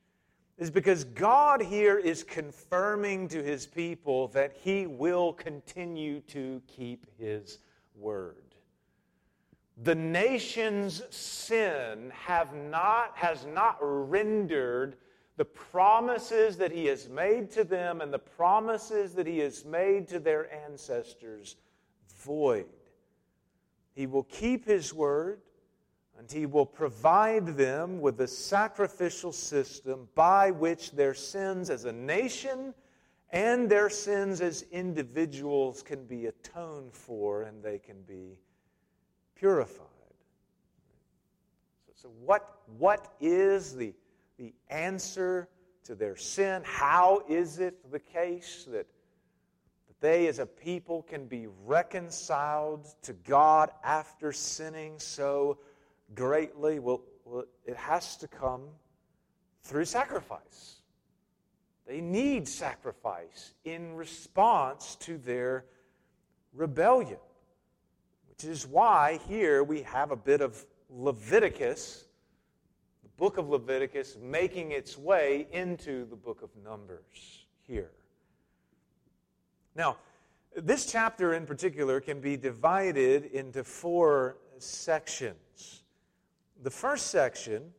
is 0.57 0.71
because 0.71 1.03
God 1.03 1.61
here 1.61 1.97
is 1.97 2.23
confirming 2.23 3.27
to 3.29 3.43
his 3.43 3.65
people 3.65 4.27
that 4.29 4.53
he 4.63 4.87
will 4.87 5.33
continue 5.33 6.21
to 6.21 6.61
keep 6.67 7.05
his 7.19 7.59
word. 7.95 8.35
The 9.83 9.93
nation's 9.93 11.03
sin 11.15 12.11
have 12.25 12.55
not, 12.55 13.11
has 13.15 13.45
not 13.45 13.77
rendered 13.79 14.97
the 15.35 15.45
promises 15.45 16.57
that 16.57 16.71
he 16.71 16.87
has 16.87 17.07
made 17.07 17.51
to 17.51 17.63
them 17.63 18.01
and 18.01 18.11
the 18.11 18.17
promises 18.17 19.13
that 19.13 19.27
he 19.27 19.37
has 19.39 19.63
made 19.63 20.07
to 20.07 20.19
their 20.19 20.51
ancestors 20.65 21.57
void. 22.17 22.65
He 23.93 24.07
will 24.07 24.23
keep 24.23 24.65
his 24.65 24.95
word 24.95 25.41
and 26.17 26.31
he 26.31 26.45
will 26.45 26.65
provide 26.65 27.45
them 27.57 28.01
with 28.01 28.19
a 28.21 28.27
sacrificial 28.27 29.31
system 29.31 30.07
by 30.15 30.51
which 30.51 30.91
their 30.91 31.13
sins 31.13 31.69
as 31.69 31.85
a 31.85 31.91
nation 31.91 32.73
and 33.31 33.69
their 33.69 33.89
sins 33.89 34.41
as 34.41 34.63
individuals 34.71 35.83
can 35.83 36.05
be 36.05 36.25
atoned 36.25 36.93
for 36.93 37.43
and 37.43 37.61
they 37.61 37.77
can 37.77 38.01
be 38.03 38.37
purified. 39.35 39.85
So, 41.93 42.09
what, 42.23 42.61
what 42.77 43.13
is 43.19 43.75
the, 43.75 43.93
the 44.37 44.53
answer 44.69 45.49
to 45.83 45.95
their 45.95 46.15
sin? 46.15 46.61
How 46.63 47.23
is 47.27 47.59
it 47.59 47.91
the 47.91 47.99
case 47.99 48.65
that, 48.65 48.85
that 49.87 49.99
they 49.99 50.27
as 50.27 50.39
a 50.39 50.45
people 50.45 51.01
can 51.01 51.25
be 51.25 51.47
reconciled 51.65 52.87
to 53.01 53.13
God 53.13 53.71
after 53.83 54.31
sinning 54.31 54.99
so 54.99 55.57
greatly? 56.13 56.79
Well, 56.79 57.01
well, 57.25 57.45
it 57.65 57.75
has 57.75 58.17
to 58.17 58.27
come 58.27 58.63
through 59.63 59.85
sacrifice. 59.85 60.77
They 61.85 62.01
need 62.01 62.47
sacrifice 62.47 63.53
in 63.65 63.95
response 63.95 64.95
to 65.01 65.17
their 65.17 65.65
rebellion, 66.53 67.19
which 68.29 68.43
is 68.43 68.67
why 68.67 69.19
here 69.27 69.63
we 69.63 69.81
have 69.83 70.11
a 70.11 70.15
bit 70.15 70.41
of 70.41 70.65
Leviticus, 70.89 72.05
the 73.03 73.09
book 73.17 73.37
of 73.37 73.49
Leviticus, 73.49 74.17
making 74.21 74.71
its 74.71 74.97
way 74.97 75.47
into 75.51 76.05
the 76.05 76.15
book 76.15 76.41
of 76.41 76.49
Numbers 76.63 77.45
here. 77.67 77.91
Now, 79.75 79.97
this 80.55 80.91
chapter 80.91 81.33
in 81.33 81.45
particular 81.45 82.01
can 82.01 82.19
be 82.19 82.35
divided 82.35 83.25
into 83.25 83.63
four 83.63 84.37
sections. 84.57 85.76
The 86.63 86.71
first 86.71 87.07
section, 87.07 87.71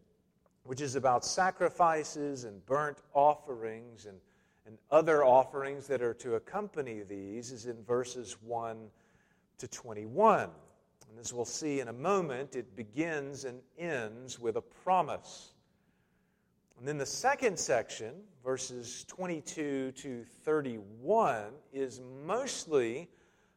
which 0.62 0.80
is 0.80 0.94
about 0.94 1.24
sacrifices 1.24 2.44
and 2.44 2.64
burnt 2.64 2.98
offerings 3.12 4.06
and, 4.06 4.18
and 4.66 4.78
other 4.90 5.24
offerings 5.24 5.88
that 5.88 6.00
are 6.00 6.14
to 6.14 6.36
accompany 6.36 7.02
these, 7.02 7.50
is 7.50 7.66
in 7.66 7.82
verses 7.82 8.36
1 8.42 8.88
to 9.58 9.68
21. 9.68 10.50
And 11.10 11.18
as 11.18 11.32
we'll 11.32 11.44
see 11.44 11.80
in 11.80 11.88
a 11.88 11.92
moment, 11.92 12.54
it 12.54 12.76
begins 12.76 13.44
and 13.44 13.60
ends 13.78 14.38
with 14.38 14.56
a 14.56 14.62
promise. 14.62 15.54
And 16.78 16.86
then 16.86 16.98
the 16.98 17.06
second 17.06 17.58
section, 17.58 18.14
verses 18.44 19.04
22 19.08 19.92
to 19.92 20.24
31, 20.44 21.46
is 21.72 22.00
mostly 22.24 23.08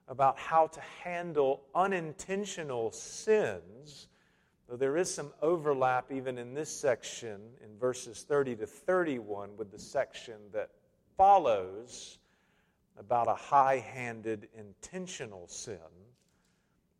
about 0.08 0.40
how 0.40 0.68
to 0.68 0.82
handle 1.04 1.62
unintentional 1.76 2.92
sins, 2.92 4.08
though 4.72 4.78
there 4.78 4.96
is 4.96 5.14
some 5.14 5.34
overlap 5.42 6.14
even 6.14 6.38
in 6.38 6.54
this 6.54 6.70
section 6.70 7.42
in 7.62 7.78
verses 7.78 8.24
30 8.24 8.56
to 8.56 8.66
31 8.66 9.50
with 9.58 9.70
the 9.70 9.78
section 9.78 10.36
that 10.54 10.70
follows 11.18 12.20
about 12.98 13.28
a 13.28 13.34
high 13.34 13.80
handed 13.80 14.48
intentional 14.58 15.46
sin. 15.46 15.76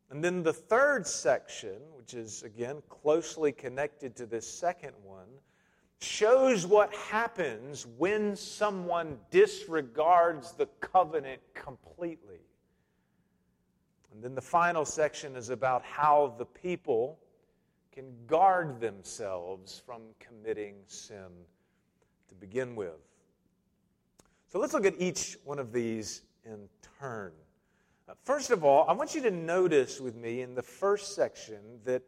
And 0.10 0.22
then 0.22 0.44
the 0.44 0.52
third 0.52 1.08
section, 1.08 1.78
which 1.96 2.14
is 2.14 2.44
again 2.44 2.84
closely 2.90 3.54
connected 3.54 4.18
to 4.18 4.26
this 4.26 4.46
second 4.46 4.94
one, 5.02 5.30
shows 6.02 6.68
what 6.68 6.94
happens 6.94 7.88
when 7.98 8.36
someone 8.36 9.18
disregards 9.30 10.52
the 10.52 10.66
covenant 10.82 11.40
completely. 11.54 12.42
And 14.12 14.22
then 14.22 14.36
the 14.36 14.42
final 14.42 14.84
section 14.84 15.38
is 15.38 15.50
about 15.50 15.86
how 15.86 16.36
the 16.38 16.46
people 16.46 17.18
can 17.92 18.06
guard 18.26 18.80
themselves 18.80 19.82
from 19.86 20.02
committing 20.20 20.76
sin 20.88 21.30
to 22.30 22.36
begin 22.36 22.76
with. 22.76 23.00
So 24.48 24.60
let's 24.60 24.74
look 24.74 24.86
at 24.86 24.96
each 25.00 25.38
one 25.44 25.60
of 25.60 25.72
these 25.72 26.22
in 26.46 26.70
turn. 27.00 27.32
Uh, 28.08 28.14
first 28.24 28.52
of 28.52 28.64
all, 28.64 28.86
I 28.88 28.94
want 28.94 29.16
you 29.16 29.22
to 29.22 29.32
notice 29.32 30.00
with 30.00 30.16
me 30.16 30.42
in 30.42 30.56
the 30.56 30.62
first 30.62 31.16
section 31.16 31.80
that, 31.86 32.02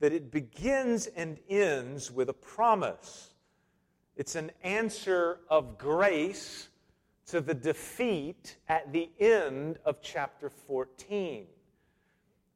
that 0.00 0.12
it 0.12 0.30
begins 0.30 1.06
and 1.06 1.38
ends 1.48 2.10
with 2.10 2.28
a 2.28 2.34
promise. 2.34 3.34
It's 4.16 4.36
an 4.36 4.52
answer 4.62 5.40
of 5.48 5.78
grace 5.78 6.68
to 7.26 7.40
the 7.40 7.54
defeat 7.54 8.56
at 8.68 8.92
the 8.92 9.10
end 9.18 9.78
of 9.84 10.00
chapter 10.02 10.50
14. 10.50 11.46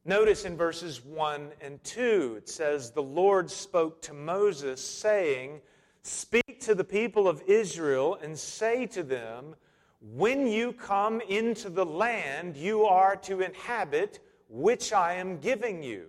Notice 0.05 0.45
in 0.45 0.55
verses 0.55 1.03
1 1.03 1.51
and 1.61 1.83
2, 1.83 2.35
it 2.37 2.49
says, 2.49 2.91
The 2.91 3.03
Lord 3.03 3.51
spoke 3.51 4.01
to 4.03 4.13
Moses, 4.13 4.83
saying, 4.83 5.61
Speak 6.03 6.61
to 6.61 6.73
the 6.73 6.85
people 6.85 7.27
of 7.27 7.43
Israel 7.47 8.17
and 8.23 8.37
say 8.37 8.85
to 8.87 9.03
them, 9.03 9.55
When 10.01 10.47
you 10.47 10.71
come 10.71 11.19
into 11.21 11.69
the 11.69 11.85
land 11.85 12.55
you 12.55 12.85
are 12.85 13.17
to 13.17 13.41
inhabit, 13.41 14.19
which 14.47 14.93
I 14.93 15.15
am 15.15 15.39
giving 15.39 15.83
you. 15.83 16.07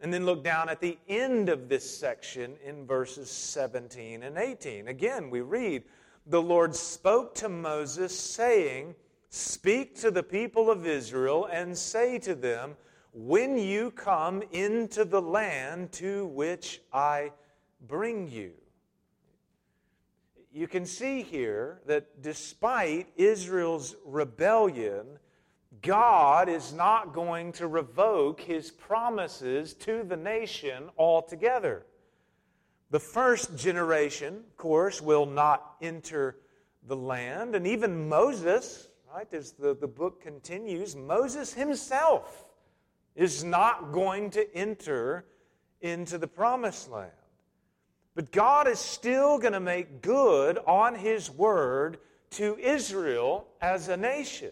And 0.00 0.12
then 0.12 0.24
look 0.24 0.42
down 0.42 0.70
at 0.70 0.80
the 0.80 0.98
end 1.08 1.50
of 1.50 1.68
this 1.68 1.98
section 1.98 2.56
in 2.64 2.86
verses 2.86 3.30
17 3.30 4.22
and 4.22 4.38
18. 4.38 4.88
Again, 4.88 5.28
we 5.28 5.42
read, 5.42 5.84
The 6.26 6.40
Lord 6.40 6.74
spoke 6.74 7.34
to 7.36 7.50
Moses, 7.50 8.18
saying, 8.18 8.94
Speak 9.32 9.94
to 10.00 10.10
the 10.10 10.24
people 10.24 10.70
of 10.70 10.84
Israel 10.84 11.48
and 11.52 11.78
say 11.78 12.18
to 12.18 12.34
them, 12.34 12.76
When 13.12 13.56
you 13.56 13.92
come 13.92 14.42
into 14.50 15.04
the 15.04 15.22
land 15.22 15.92
to 15.92 16.26
which 16.26 16.82
I 16.92 17.30
bring 17.86 18.28
you. 18.28 18.52
You 20.52 20.66
can 20.66 20.84
see 20.84 21.22
here 21.22 21.80
that 21.86 22.22
despite 22.22 23.06
Israel's 23.14 23.94
rebellion, 24.04 25.06
God 25.80 26.48
is 26.48 26.72
not 26.72 27.14
going 27.14 27.52
to 27.52 27.68
revoke 27.68 28.40
his 28.40 28.72
promises 28.72 29.74
to 29.74 30.02
the 30.02 30.16
nation 30.16 30.90
altogether. 30.98 31.86
The 32.90 32.98
first 32.98 33.56
generation, 33.56 34.34
of 34.34 34.56
course, 34.56 35.00
will 35.00 35.26
not 35.26 35.76
enter 35.80 36.38
the 36.88 36.96
land. 36.96 37.54
And 37.54 37.64
even 37.64 38.08
Moses, 38.08 38.88
right, 39.14 39.32
as 39.32 39.52
the, 39.52 39.74
the 39.74 39.86
book 39.86 40.22
continues, 40.22 40.94
Moses 40.96 41.54
himself 41.54 42.44
is 43.14 43.44
not 43.44 43.92
going 43.92 44.30
to 44.30 44.56
enter 44.56 45.24
into 45.80 46.18
the 46.18 46.26
promised 46.26 46.90
land. 46.90 47.10
But 48.14 48.32
God 48.32 48.68
is 48.68 48.78
still 48.78 49.38
going 49.38 49.52
to 49.52 49.60
make 49.60 50.02
good 50.02 50.58
on 50.66 50.94
his 50.94 51.30
word 51.30 51.98
to 52.30 52.56
Israel 52.58 53.46
as 53.60 53.88
a 53.88 53.96
nation 53.96 54.50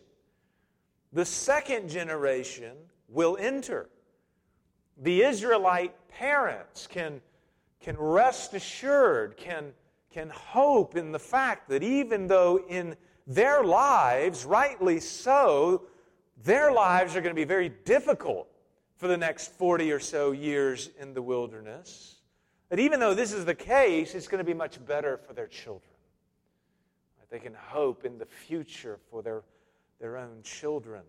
the 1.12 1.24
second 1.24 1.88
generation 1.88 2.76
will 3.08 3.36
enter. 3.40 3.88
The 4.98 5.22
Israelite 5.22 5.94
parents 6.08 6.86
can, 6.86 7.20
can 7.80 7.96
rest 7.96 8.54
assured, 8.54 9.36
can, 9.36 9.72
can 10.10 10.28
hope 10.30 10.96
in 10.96 11.12
the 11.12 11.18
fact 11.18 11.68
that 11.70 11.82
even 11.82 12.26
though 12.26 12.60
in 12.68 12.96
their 13.28 13.62
lives, 13.62 14.44
rightly 14.44 14.98
so, 14.98 15.82
their 16.42 16.72
lives 16.72 17.14
are 17.14 17.20
going 17.20 17.34
to 17.34 17.40
be 17.40 17.44
very 17.44 17.68
difficult 17.68 18.48
for 18.96 19.06
the 19.06 19.16
next 19.16 19.52
40 19.52 19.92
or 19.92 20.00
so 20.00 20.32
years 20.32 20.90
in 20.98 21.14
the 21.14 21.22
wilderness, 21.22 22.16
that 22.68 22.80
even 22.80 22.98
though 22.98 23.14
this 23.14 23.32
is 23.32 23.44
the 23.44 23.54
case, 23.54 24.16
it's 24.16 24.26
going 24.26 24.38
to 24.38 24.44
be 24.44 24.54
much 24.54 24.84
better 24.84 25.16
for 25.16 25.32
their 25.34 25.46
children. 25.46 25.92
They 27.30 27.38
can 27.38 27.54
hope 27.54 28.04
in 28.06 28.16
the 28.16 28.24
future 28.24 28.98
for 29.10 29.22
their 29.22 29.42
their 30.00 30.16
own 30.16 30.42
children. 30.42 31.02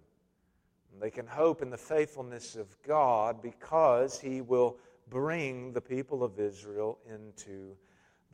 They 1.00 1.12
can 1.12 1.28
hope 1.28 1.62
in 1.62 1.70
the 1.70 1.78
faithfulness 1.78 2.56
of 2.56 2.76
God 2.86 3.42
because 3.42 4.20
He 4.20 4.42
will 4.42 4.78
bring 5.10 5.72
the 5.72 5.82
people 5.82 6.24
of 6.24 6.40
Israel 6.40 6.98
into 7.08 7.76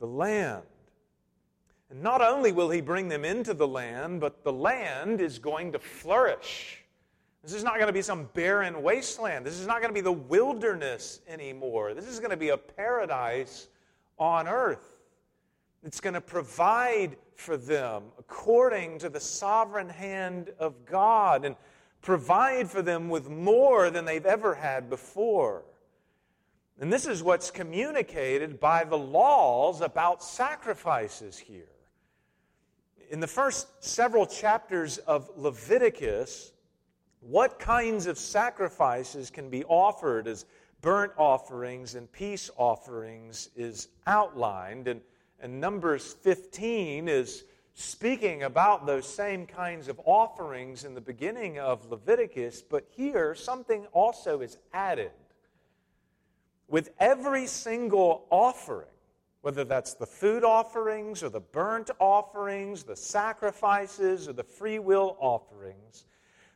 the 0.00 0.06
land. 0.06 0.62
And 1.90 2.02
not 2.02 2.20
only 2.20 2.52
will 2.52 2.70
He 2.70 2.80
bring 2.80 3.08
them 3.08 3.24
into 3.24 3.54
the 3.54 3.68
land, 3.68 4.20
but 4.20 4.42
the 4.42 4.52
land 4.52 5.20
is 5.20 5.38
going 5.38 5.72
to 5.72 5.78
flourish. 5.78 6.82
This 7.42 7.54
is 7.54 7.62
not 7.62 7.74
going 7.74 7.86
to 7.86 7.92
be 7.92 8.02
some 8.02 8.28
barren 8.34 8.82
wasteland. 8.82 9.46
This 9.46 9.60
is 9.60 9.68
not 9.68 9.80
going 9.80 9.90
to 9.90 9.94
be 9.94 10.00
the 10.00 10.10
wilderness 10.10 11.20
anymore. 11.28 11.94
This 11.94 12.08
is 12.08 12.18
going 12.18 12.32
to 12.32 12.36
be 12.36 12.48
a 12.48 12.56
paradise 12.56 13.68
on 14.18 14.48
earth. 14.48 14.96
It's 15.84 16.00
going 16.00 16.14
to 16.14 16.20
provide 16.20 17.16
for 17.36 17.56
them 17.56 18.02
according 18.18 18.98
to 18.98 19.08
the 19.08 19.20
sovereign 19.20 19.88
hand 19.88 20.50
of 20.58 20.84
God 20.84 21.44
and 21.44 21.54
provide 22.02 22.68
for 22.68 22.82
them 22.82 23.08
with 23.08 23.30
more 23.30 23.90
than 23.90 24.04
they've 24.04 24.26
ever 24.26 24.56
had 24.56 24.90
before. 24.90 25.62
And 26.80 26.92
this 26.92 27.06
is 27.06 27.22
what's 27.22 27.52
communicated 27.52 28.58
by 28.58 28.82
the 28.82 28.98
laws 28.98 29.80
about 29.80 30.22
sacrifices 30.22 31.38
here. 31.38 31.68
In 33.10 33.20
the 33.20 33.26
first 33.26 33.68
several 33.84 34.26
chapters 34.26 34.98
of 34.98 35.30
Leviticus, 35.36 36.52
what 37.20 37.58
kinds 37.58 38.06
of 38.06 38.18
sacrifices 38.18 39.30
can 39.30 39.50
be 39.50 39.64
offered 39.64 40.26
as 40.28 40.44
burnt 40.80 41.12
offerings 41.16 41.94
and 41.94 42.10
peace 42.12 42.50
offerings 42.56 43.50
is 43.56 43.88
outlined. 44.06 44.88
And 44.88 45.00
and 45.40 45.60
Numbers 45.60 46.14
15 46.22 47.08
is 47.08 47.44
speaking 47.74 48.44
about 48.44 48.86
those 48.86 49.06
same 49.06 49.46
kinds 49.46 49.88
of 49.88 50.00
offerings 50.04 50.84
in 50.84 50.94
the 50.94 51.00
beginning 51.00 51.58
of 51.58 51.90
Leviticus, 51.90 52.62
but 52.62 52.86
here 52.90 53.34
something 53.34 53.86
also 53.92 54.40
is 54.40 54.56
added. 54.72 55.10
With 56.68 56.90
every 56.98 57.46
single 57.46 58.26
offering, 58.30 58.88
whether 59.46 59.62
that's 59.62 59.94
the 59.94 60.04
food 60.04 60.42
offerings 60.42 61.22
or 61.22 61.28
the 61.28 61.38
burnt 61.38 61.88
offerings, 62.00 62.82
the 62.82 62.96
sacrifices 62.96 64.26
or 64.26 64.32
the 64.32 64.42
free 64.42 64.80
will 64.80 65.16
offerings, 65.20 66.04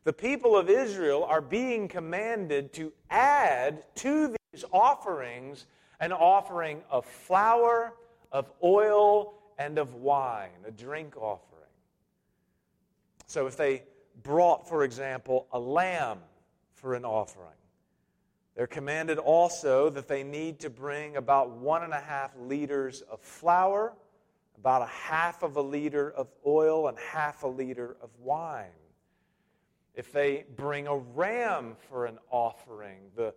the 0.03 0.13
people 0.13 0.57
of 0.57 0.69
Israel 0.69 1.23
are 1.23 1.41
being 1.41 1.87
commanded 1.87 2.73
to 2.73 2.93
add 3.09 3.85
to 3.95 4.35
these 4.53 4.65
offerings 4.73 5.67
an 6.01 6.13
offering 6.13 6.83
of 6.91 7.07
flour 7.07 7.95
of 8.33 8.51
oil 8.61 9.35
and 9.57 9.79
of 9.79 9.95
wine, 9.95 10.51
a 10.67 10.73
drink 10.73 11.17
offering. 11.17 11.71
So 13.29 13.47
if 13.47 13.57
they 13.57 13.85
brought, 14.25 14.69
for 14.69 14.83
example, 14.83 15.47
a 15.53 15.61
lamb 15.61 16.19
for 16.75 16.95
an 16.95 17.05
offering, 17.05 17.60
they're 18.57 18.67
commanded 18.67 19.19
also 19.19 19.91
that 19.91 20.09
they 20.09 20.23
need 20.23 20.61
to 20.61 20.71
bring 20.71 21.17
about 21.17 21.51
one 21.51 21.83
and 21.83 21.93
a 21.93 22.01
half 22.01 22.33
liters 22.37 23.03
of 23.03 23.21
flour, 23.21 23.95
about 24.59 24.83
a 24.83 24.87
half 24.87 25.43
of 25.43 25.57
a 25.57 25.63
liter 25.63 26.11
of 26.11 26.29
oil, 26.47 26.89
and 26.89 26.99
half 26.99 27.43
a 27.45 27.49
liter 27.49 27.97
of 28.03 28.11
wine. 28.19 28.67
If 29.95 30.13
they 30.13 30.45
bring 30.57 30.87
a 30.87 30.97
ram 30.97 31.77
for 31.89 32.07
an 32.07 32.19
offering, 32.31 32.99
the, 33.17 33.35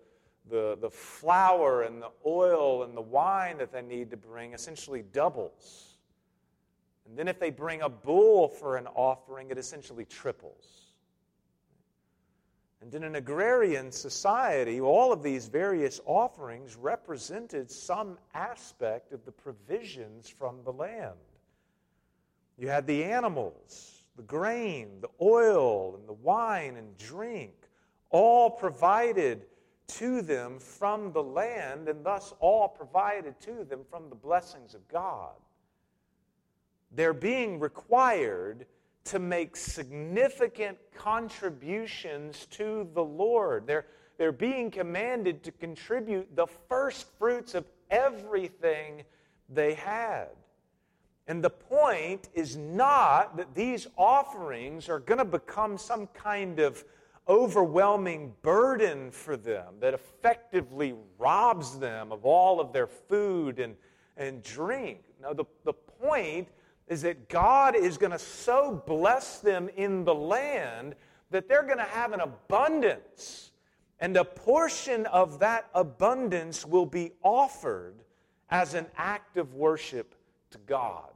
the, 0.50 0.78
the 0.82 0.90
flour 0.90 1.84
and 1.84 2.02
the 2.02 2.12
oil 2.26 2.84
and 2.84 2.96
the 2.96 3.02
wine 3.02 3.58
that 3.60 3.72
they 3.72 3.82
need 3.82 4.12
to 4.12 4.18
bring 4.18 4.54
essentially 4.54 5.04
doubles. 5.14 5.98
And 7.08 7.18
then 7.18 7.28
if 7.28 7.40
they 7.40 7.50
bring 7.50 7.82
a 7.82 7.90
bull 7.90 8.48
for 8.48 8.78
an 8.78 8.88
offering, 8.88 9.52
it 9.52 9.58
essentially 9.58 10.06
triples. 10.06 10.83
And 12.84 12.94
in 12.96 13.04
an 13.06 13.16
agrarian 13.16 13.94
society, 13.94 14.82
all 14.82 15.14
of 15.14 15.24
these 15.24 15.48
various 15.48 16.02
offerings 16.06 16.76
represented 16.76 17.72
some 17.72 18.18
aspect 18.34 19.14
of 19.14 19.24
the 19.24 19.32
provisions 19.32 20.28
from 20.28 20.58
the 20.66 20.74
land. 20.74 21.16
You 22.58 22.68
had 22.68 22.86
the 22.86 23.06
animals, 23.06 24.04
the 24.18 24.24
grain, 24.24 25.00
the 25.00 25.08
oil, 25.22 25.96
and 25.96 26.06
the 26.06 26.14
wine 26.14 26.76
and 26.76 26.98
drink, 26.98 27.54
all 28.10 28.50
provided 28.50 29.46
to 29.88 30.22
them 30.22 30.60
from 30.60 31.14
the 31.14 31.24
land, 31.24 31.88
and 31.88 32.06
thus 32.06 32.34
all 32.42 32.68
provided 32.68 33.40
to 33.42 33.64
them 33.64 33.86
from 33.90 34.10
the 34.10 34.16
blessings 34.16 34.76
of 34.76 34.86
God. 34.90 35.36
They're 36.92 37.14
being 37.14 37.62
required 37.62 38.66
to 39.06 39.20
make 39.20 39.56
significant 39.56 40.78
contributions 40.96 42.46
to 42.52 42.88
the 42.94 43.04
Lord. 43.04 43.68
They're, 43.68 43.86
they're 44.18 44.32
being 44.32 44.72
commanded 44.72 45.44
to 45.44 45.52
contribute 45.52 46.36
the 46.36 46.48
first 46.70 47.08
fruits 47.18 47.56
of 47.56 47.66
everything 47.90 49.04
they 49.50 49.74
had. 49.74 50.30
And 51.28 51.44
the 51.44 51.50
point 51.50 52.30
is 52.34 52.58
not 52.58 53.38
that 53.38 53.54
these 53.56 53.88
offerings 53.98 54.90
are 54.90 55.00
going 55.00 55.20
to 55.20 55.26
become 55.26 55.78
some 55.78 56.08
kind 56.08 56.60
of 56.60 56.84
overwhelming 57.28 58.34
burden 58.42 59.10
for 59.10 59.38
them 59.38 59.76
that 59.80 59.94
effectively 59.94 60.94
robs 61.18 61.80
them 61.80 62.12
of 62.12 62.26
all 62.26 62.60
of 62.60 62.74
their 62.74 62.88
food 62.88 63.60
and, 63.60 63.76
and 64.18 64.44
drink. 64.44 65.00
No, 65.22 65.34
the, 65.34 65.46
the 65.64 65.74
point 65.74 66.50
is 66.88 67.02
that 67.04 67.30
God 67.30 67.76
is 67.76 67.98
going 67.98 68.12
to 68.12 68.20
so 68.20 68.84
bless 68.86 69.40
them 69.40 69.70
in 69.76 70.04
the 70.04 70.14
land 70.14 70.96
that 71.32 71.48
they're 71.48 71.64
going 71.64 71.78
to 71.78 71.84
have 71.84 72.14
an 72.14 72.20
abundance. 72.20 73.52
And 74.00 74.16
a 74.18 74.26
portion 74.26 75.06
of 75.08 75.40
that 75.40 75.70
abundance 75.74 76.66
will 76.66 76.86
be 76.86 77.12
offered 77.24 77.96
as 78.50 78.74
an 78.74 78.86
act 78.98 79.38
of 79.38 79.54
worship 79.54 80.16
to 80.52 80.58
God. 80.60 81.10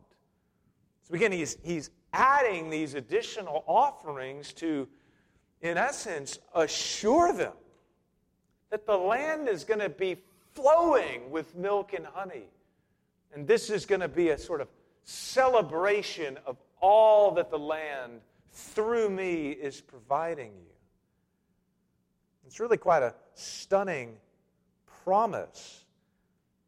So 1.04 1.14
again, 1.14 1.32
he's, 1.32 1.58
he's 1.64 1.90
adding 2.14 2.70
these 2.70 2.94
additional 2.94 3.64
offerings 3.68 4.54
to, 4.54 4.88
in 5.62 5.78
essence, 5.78 6.40
assure 6.56 7.34
them 7.34 7.54
that 8.70 8.86
the 8.86 8.98
land 8.98 9.48
is 9.48 9.64
going 9.64 9.80
to 9.80 9.90
be 9.90 10.18
flowing 10.54 11.30
with 11.30 11.56
milk 11.56 11.94
and 11.94 12.06
honey. 12.06 12.50
And 13.34 13.48
this 13.48 13.70
is 13.70 13.86
going 13.86 14.02
to 14.02 14.08
be 14.08 14.30
a 14.30 14.38
sort 14.38 14.62
of 14.62 14.68
celebration 15.08 16.38
of 16.46 16.58
all 16.82 17.32
that 17.32 17.50
the 17.50 17.58
land 17.58 18.20
through 18.52 19.10
me 19.10 19.52
is 19.52 19.80
providing 19.80 20.52
you. 20.52 20.74
It's 22.46 22.60
really 22.60 22.78
quite 22.78 23.04
a 23.04 23.16
stunning 23.34 24.18
promise 25.04 25.86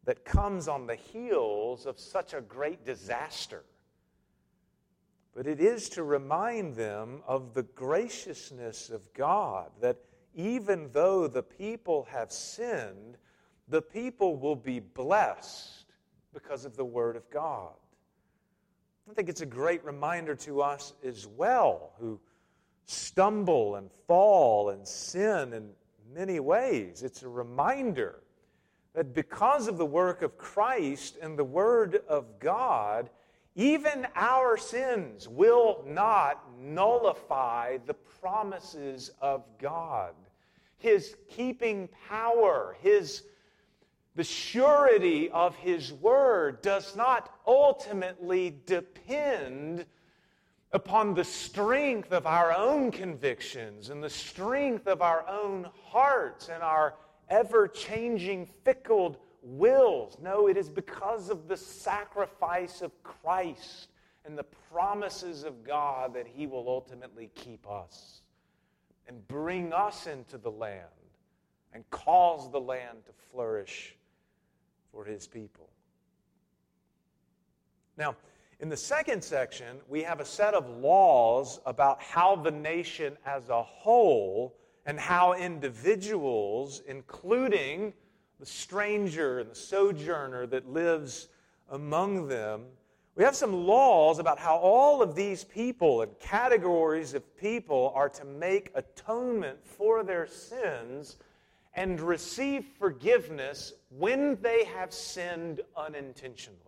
that 0.05 0.23
comes 0.23 0.69
on 0.69 0.87
the 0.87 0.95
heels 0.95 1.85
of 1.85 1.99
such 1.99 2.33
a 2.33 2.39
great 2.39 2.85
disaster. 2.85 3.65
But 5.35 5.45
it 5.45 5.59
is 5.59 5.89
to 5.89 6.03
remind 6.03 6.75
them 6.75 7.21
of 7.27 7.53
the 7.53 7.63
graciousness 7.63 8.89
of 8.89 9.13
God, 9.13 9.69
that 9.81 9.97
even 10.33 10.89
though 10.93 11.27
the 11.27 11.43
people 11.43 12.07
have 12.09 12.31
sinned, 12.31 13.17
the 13.67 13.81
people 13.81 14.37
will 14.37 14.55
be 14.55 14.79
blessed 14.79 15.85
because 16.33 16.63
of 16.63 16.77
the 16.77 16.85
Word 16.85 17.17
of 17.17 17.29
God. 17.29 17.73
I 19.09 19.13
think 19.13 19.27
it's 19.27 19.41
a 19.41 19.45
great 19.45 19.83
reminder 19.83 20.35
to 20.35 20.61
us 20.61 20.93
as 21.03 21.25
well 21.25 21.93
who 21.99 22.19
stumble 22.85 23.75
and 23.75 23.89
fall 24.07 24.69
and 24.69 24.87
sin 24.87 25.53
in 25.53 25.71
many 26.13 26.39
ways. 26.39 27.01
It's 27.01 27.23
a 27.23 27.27
reminder 27.29 28.19
that 28.93 29.15
because 29.15 29.67
of 29.67 29.79
the 29.79 29.85
work 29.85 30.21
of 30.21 30.37
Christ 30.37 31.17
and 31.21 31.37
the 31.37 31.43
Word 31.43 32.01
of 32.07 32.39
God, 32.39 33.09
even 33.55 34.05
our 34.15 34.57
sins 34.57 35.27
will 35.27 35.83
not 35.87 36.43
nullify 36.59 37.77
the 37.87 37.95
promises 37.95 39.09
of 39.21 39.43
God. 39.57 40.13
His 40.77 41.15
keeping 41.29 41.89
power, 42.07 42.77
His 42.79 43.23
the 44.19 44.25
surety 44.25 45.29
of 45.29 45.55
His 45.55 45.93
Word 45.93 46.61
does 46.61 46.93
not 46.93 47.39
ultimately 47.47 48.53
depend 48.65 49.85
upon 50.73 51.13
the 51.13 51.23
strength 51.23 52.11
of 52.11 52.27
our 52.27 52.51
own 52.51 52.91
convictions 52.91 53.89
and 53.89 54.03
the 54.03 54.09
strength 54.09 54.87
of 54.87 55.01
our 55.01 55.25
own 55.25 55.69
hearts 55.85 56.49
and 56.49 56.61
our 56.61 56.95
ever 57.29 57.65
changing, 57.65 58.45
fickle 58.65 59.17
wills. 59.41 60.17
No, 60.21 60.49
it 60.49 60.57
is 60.57 60.67
because 60.67 61.29
of 61.29 61.47
the 61.47 61.55
sacrifice 61.55 62.81
of 62.81 62.91
Christ 63.03 63.87
and 64.25 64.37
the 64.37 64.45
promises 64.69 65.45
of 65.45 65.63
God 65.63 66.13
that 66.15 66.27
He 66.27 66.45
will 66.45 66.67
ultimately 66.67 67.29
keep 67.35 67.65
us 67.71 68.19
and 69.07 69.25
bring 69.29 69.71
us 69.71 70.07
into 70.07 70.37
the 70.37 70.51
land 70.51 70.83
and 71.71 71.89
cause 71.89 72.51
the 72.51 72.59
land 72.59 73.05
to 73.05 73.13
flourish 73.31 73.95
for 74.91 75.03
his 75.05 75.27
people. 75.27 75.69
Now, 77.97 78.15
in 78.59 78.69
the 78.69 78.77
second 78.77 79.23
section, 79.23 79.77
we 79.87 80.03
have 80.03 80.19
a 80.19 80.25
set 80.25 80.53
of 80.53 80.69
laws 80.69 81.59
about 81.65 82.01
how 82.01 82.35
the 82.35 82.51
nation 82.51 83.17
as 83.25 83.49
a 83.49 83.63
whole 83.63 84.55
and 84.85 84.99
how 84.99 85.33
individuals, 85.33 86.81
including 86.87 87.93
the 88.39 88.45
stranger 88.45 89.39
and 89.39 89.51
the 89.51 89.55
sojourner 89.55 90.47
that 90.47 90.69
lives 90.69 91.29
among 91.69 92.27
them, 92.27 92.65
we 93.15 93.25
have 93.25 93.35
some 93.35 93.65
laws 93.65 94.19
about 94.19 94.39
how 94.39 94.55
all 94.55 95.01
of 95.01 95.13
these 95.13 95.43
people 95.43 96.01
and 96.01 96.19
categories 96.19 97.13
of 97.13 97.35
people 97.37 97.91
are 97.93 98.07
to 98.07 98.23
make 98.23 98.71
atonement 98.75 99.57
for 99.65 100.03
their 100.03 100.25
sins 100.25 101.17
and 101.75 101.99
receive 101.99 102.65
forgiveness 102.77 103.73
when 103.89 104.39
they 104.41 104.65
have 104.65 104.93
sinned 104.93 105.61
unintentionally. 105.75 106.59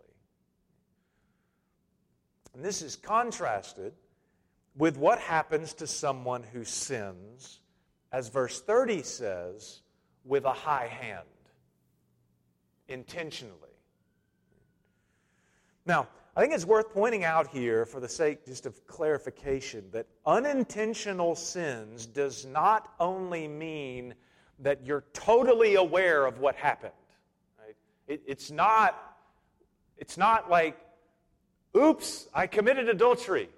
And 2.54 2.66
this 2.66 2.82
is 2.82 2.96
contrasted 2.96 3.94
with 4.76 4.98
what 4.98 5.20
happens 5.20 5.74
to 5.76 5.88
someone 5.88 6.44
who 6.44 6.64
sins, 6.64 7.62
as 8.12 8.30
verse 8.30 8.62
30 8.62 9.04
says, 9.04 9.82
with 10.26 10.46
a 10.46 10.54
high 10.54 10.88
hand, 10.88 11.28
intentionally. 12.88 13.56
Now, 15.86 16.08
I 16.36 16.42
think 16.42 16.54
it's 16.54 16.66
worth 16.66 16.92
pointing 16.92 17.26
out 17.26 17.48
here, 17.48 17.86
for 17.86 18.00
the 18.00 18.08
sake 18.08 18.46
just 18.46 18.66
of 18.66 18.86
clarification, 18.88 19.86
that 19.92 20.08
unintentional 20.26 21.36
sins 21.36 22.06
does 22.06 22.46
not 22.46 22.94
only 23.00 23.48
mean 23.48 24.14
that 24.60 24.86
you're 24.86 25.04
totally 25.14 25.76
aware 25.76 26.26
of 26.26 26.40
what 26.40 26.56
happened. 26.56 26.94
It, 28.08 28.22
it's, 28.26 28.52
not, 28.52 29.18
it's 29.98 30.18
not 30.18 30.50
like, 30.50 30.78
oops, 31.76 32.28
I 32.34 32.48
committed 32.48 32.90
adultery. 32.90 33.50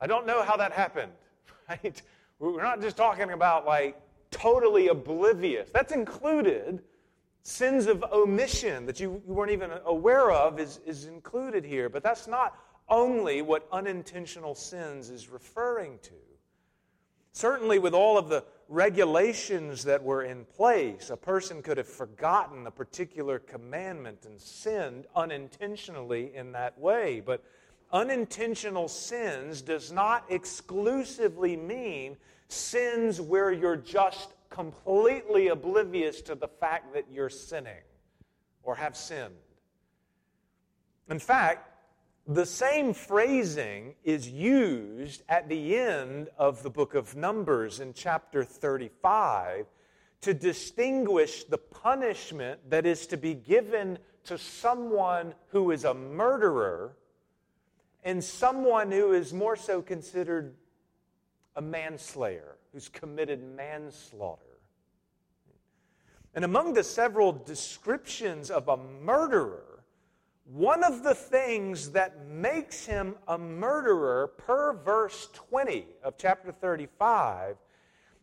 I 0.00 0.06
don't 0.06 0.26
know 0.26 0.42
how 0.42 0.56
that 0.56 0.72
happened. 0.72 1.12
Right? 1.68 2.02
We're 2.40 2.62
not 2.62 2.82
just 2.82 2.96
talking 2.96 3.30
about 3.30 3.64
like 3.66 3.96
totally 4.32 4.88
oblivious. 4.88 5.70
That's 5.72 5.92
included. 5.92 6.82
Sins 7.44 7.86
of 7.86 8.04
omission 8.12 8.84
that 8.86 8.98
you, 8.98 9.22
you 9.26 9.32
weren't 9.32 9.52
even 9.52 9.70
aware 9.84 10.32
of 10.32 10.58
is, 10.58 10.80
is 10.84 11.06
included 11.06 11.64
here. 11.64 11.88
But 11.88 12.02
that's 12.02 12.26
not 12.26 12.58
only 12.88 13.42
what 13.42 13.68
unintentional 13.70 14.56
sins 14.56 15.08
is 15.08 15.28
referring 15.28 15.98
to. 16.02 16.14
Certainly, 17.32 17.78
with 17.78 17.94
all 17.94 18.18
of 18.18 18.28
the 18.28 18.44
regulations 18.72 19.84
that 19.84 20.02
were 20.02 20.22
in 20.22 20.46
place, 20.46 21.10
a 21.10 21.16
person 21.16 21.60
could 21.60 21.76
have 21.76 21.86
forgotten 21.86 22.66
a 22.66 22.70
particular 22.70 23.38
commandment 23.38 24.24
and 24.24 24.40
sinned 24.40 25.06
unintentionally 25.14 26.34
in 26.34 26.52
that 26.52 26.78
way. 26.78 27.20
But 27.20 27.44
unintentional 27.92 28.88
sins 28.88 29.60
does 29.60 29.92
not 29.92 30.24
exclusively 30.30 31.54
mean 31.54 32.16
sins 32.48 33.20
where 33.20 33.52
you're 33.52 33.76
just 33.76 34.30
completely 34.48 35.48
oblivious 35.48 36.22
to 36.22 36.34
the 36.34 36.48
fact 36.48 36.94
that 36.94 37.04
you're 37.12 37.30
sinning 37.30 37.84
or 38.62 38.74
have 38.74 38.96
sinned. 38.96 39.34
In 41.10 41.18
fact, 41.18 41.71
the 42.26 42.46
same 42.46 42.94
phrasing 42.94 43.94
is 44.04 44.28
used 44.28 45.22
at 45.28 45.48
the 45.48 45.76
end 45.76 46.28
of 46.38 46.62
the 46.62 46.70
book 46.70 46.94
of 46.94 47.16
Numbers 47.16 47.80
in 47.80 47.94
chapter 47.94 48.44
35 48.44 49.66
to 50.20 50.32
distinguish 50.32 51.44
the 51.44 51.58
punishment 51.58 52.60
that 52.70 52.86
is 52.86 53.08
to 53.08 53.16
be 53.16 53.34
given 53.34 53.98
to 54.24 54.38
someone 54.38 55.34
who 55.48 55.72
is 55.72 55.84
a 55.84 55.94
murderer 55.94 56.96
and 58.04 58.22
someone 58.22 58.92
who 58.92 59.12
is 59.12 59.32
more 59.32 59.56
so 59.56 59.82
considered 59.82 60.54
a 61.56 61.62
manslayer, 61.62 62.56
who's 62.72 62.88
committed 62.88 63.42
manslaughter. 63.42 64.42
And 66.34 66.44
among 66.44 66.74
the 66.74 66.84
several 66.84 67.32
descriptions 67.32 68.50
of 68.50 68.68
a 68.68 68.76
murderer, 68.76 69.71
one 70.52 70.84
of 70.84 71.02
the 71.02 71.14
things 71.14 71.90
that 71.92 72.26
makes 72.26 72.84
him 72.84 73.14
a 73.28 73.38
murderer 73.38 74.26
per 74.36 74.74
verse 74.74 75.30
20 75.32 75.86
of 76.04 76.18
chapter 76.18 76.52
35 76.52 77.56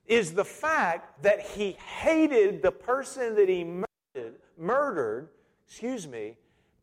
is 0.05 0.33
the 0.33 0.45
fact 0.45 1.23
that 1.23 1.41
he 1.41 1.71
hated 1.71 2.61
the 2.61 2.71
person 2.71 3.35
that 3.35 3.49
he 3.49 3.63
murdered, 3.63 4.35
murdered, 4.59 5.29
excuse 5.67 6.07
me, 6.07 6.37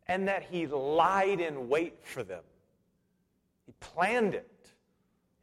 and 0.08 0.26
that 0.26 0.42
he 0.42 0.66
lied 0.66 1.38
in 1.40 1.68
wait 1.68 1.94
for 2.02 2.24
them. 2.24 2.42
He 3.66 3.72
planned 3.78 4.34
it. 4.34 4.72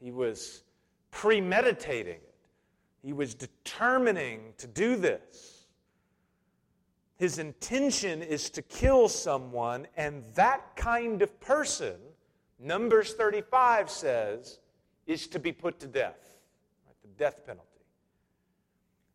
He 0.02 0.12
was 0.12 0.64
premeditating 1.12 2.16
it. 2.16 2.36
He 3.02 3.14
was 3.14 3.36
determining 3.36 4.54
to 4.58 4.68
do 4.68 4.98
this. 4.98 5.53
His 7.24 7.40
intention 7.40 8.22
is 8.22 8.50
to 8.50 8.62
kill 8.62 9.08
someone, 9.08 9.88
and 9.96 10.26
that 10.36 10.76
kind 10.76 11.22
of 11.22 11.40
person, 11.40 11.96
Numbers 12.60 13.14
35 13.14 13.90
says, 13.90 14.60
is 15.08 15.28
to 15.28 15.40
be 15.40 15.54
put 15.54 15.80
to 15.80 15.88
death, 15.88 16.20
right? 16.86 16.96
the 17.02 17.08
death 17.18 17.46
penalty. 17.46 17.70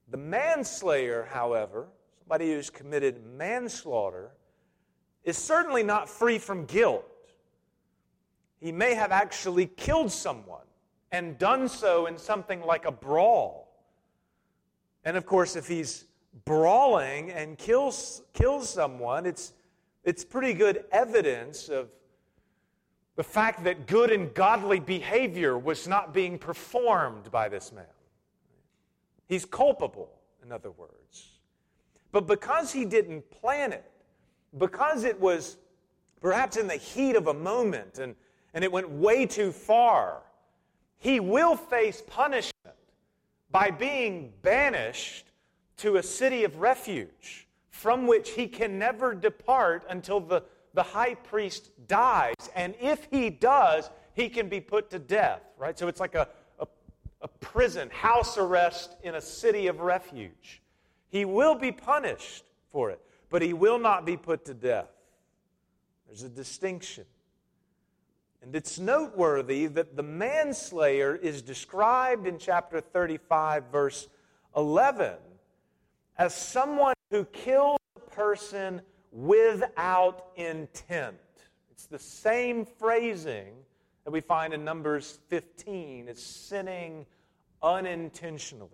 The 0.09 0.17
manslayer, 0.17 1.29
however, 1.31 1.89
somebody 2.19 2.51
who's 2.51 2.71
committed 2.71 3.27
manslaughter, 3.37 4.31
is 5.25 5.37
certainly 5.37 5.83
not 5.83 6.09
free 6.09 6.39
from 6.39 6.65
guilt. 6.65 7.05
He 8.59 8.73
may 8.73 8.95
have 8.95 9.13
actually 9.13 9.67
killed 9.67 10.11
someone 10.11 10.65
and 11.13 11.37
done 11.37 11.69
so 11.69 12.07
in 12.07 12.17
something 12.17 12.63
like 12.63 12.87
a 12.87 12.91
brawl. 12.91 13.69
And 15.05 15.15
of 15.19 15.27
course, 15.27 15.57
if 15.57 15.69
he's 15.69 16.07
brawling 16.45 17.31
and 17.31 17.59
kills, 17.59 18.23
kills 18.33 18.69
someone, 18.69 19.27
it's, 19.27 19.53
it's 20.05 20.25
pretty 20.25 20.55
good 20.55 20.85
evidence 20.93 21.69
of 21.69 21.89
the 23.17 23.25
fact 23.25 23.65
that 23.65 23.87
good 23.87 24.11
and 24.11 24.33
godly 24.33 24.81
behavior 24.81 25.59
was 25.59 25.89
not 25.89 26.15
being 26.15 26.39
performed 26.39 27.31
by 27.31 27.49
this 27.49 27.73
man. 27.73 27.85
He's 29.27 29.45
culpable, 29.45 30.11
in 30.43 30.53
other 30.53 30.71
words. 30.71 31.39
But 32.13 32.27
because 32.27 32.73
he 32.73 32.85
didn't 32.85 33.29
plan 33.31 33.73
it, 33.73 33.91
because 34.57 35.05
it 35.05 35.21
was 35.21 35.59
perhaps 36.21 36.57
in 36.57 36.67
the 36.67 36.77
heat 36.77 37.17
of 37.17 37.27
a 37.27 37.35
moment 37.35 37.99
and, 37.99 38.15
and 38.55 38.65
it 38.65 38.73
went 38.73 38.89
way 38.89 39.27
too 39.27 39.53
far, 39.53 40.23
he 40.99 41.21
will 41.21 41.57
face 41.57 42.03
punishment 42.07 42.77
by 43.51 43.71
being 43.71 44.33
banished 44.43 45.28
to 45.79 45.97
a 45.97 46.03
city 46.03 46.45
of 46.45 46.57
refuge 46.57 47.49
from 47.71 48.07
which 48.07 48.31
he 48.31 48.47
can 48.47 48.79
never 48.79 49.15
depart 49.15 49.85
until 49.89 50.21
the, 50.21 50.43
the 50.75 50.83
high 50.83 51.15
priest 51.15 51.71
dies. 51.87 52.35
And 52.55 52.75
if 52.81 53.07
he 53.11 53.31
does, 53.31 53.89
he 54.15 54.29
can 54.29 54.49
be 54.49 54.61
put 54.61 54.91
to 54.91 54.99
death, 54.99 55.43
right? 55.57 55.79
So 55.79 55.87
it's 55.87 56.01
like 56.01 56.17
a, 56.17 56.29
a, 56.59 56.67
a 57.23 57.29
prison, 57.29 57.89
house 57.91 58.37
arrest 58.37 58.97
in 59.05 59.15
a 59.15 59.21
city 59.21 59.69
of 59.69 59.81
refuge. 59.81 60.61
He 61.09 61.25
will 61.25 61.55
be 61.55 61.71
punished 61.71 62.45
for 62.73 62.91
it, 62.91 63.01
but 63.31 63.43
he 63.43 63.53
will 63.53 63.79
not 63.79 64.05
be 64.05 64.17
put 64.17 64.45
to 64.47 64.55
death. 64.55 64.91
There's 66.09 66.25
a 66.25 66.29
distinction. 66.29 67.05
And 68.43 68.55
it's 68.57 68.79
noteworthy 68.79 69.67
that 69.67 69.97
the 69.97 70.03
manslayer 70.03 71.15
is 71.15 71.43
described 71.43 72.27
in 72.27 72.39
chapter 72.39 72.81
35, 72.81 73.65
verse 73.71 74.09
11, 74.57 75.15
as 76.19 76.35
someone 76.35 76.95
who 77.11 77.25
kills 77.27 77.79
a 77.97 78.01
person 78.11 78.83
without 79.13 80.27
intent. 80.37 81.17
It's 81.71 81.87
the 81.87 81.99
same 81.99 82.67
phrasing 82.67 83.55
that 84.05 84.11
we 84.11 84.21
find 84.21 84.53
in 84.53 84.65
Numbers 84.65 85.21
15. 85.29 86.09
It's 86.09 86.23
sinning 86.23 87.07
unintentionally. 87.63 88.71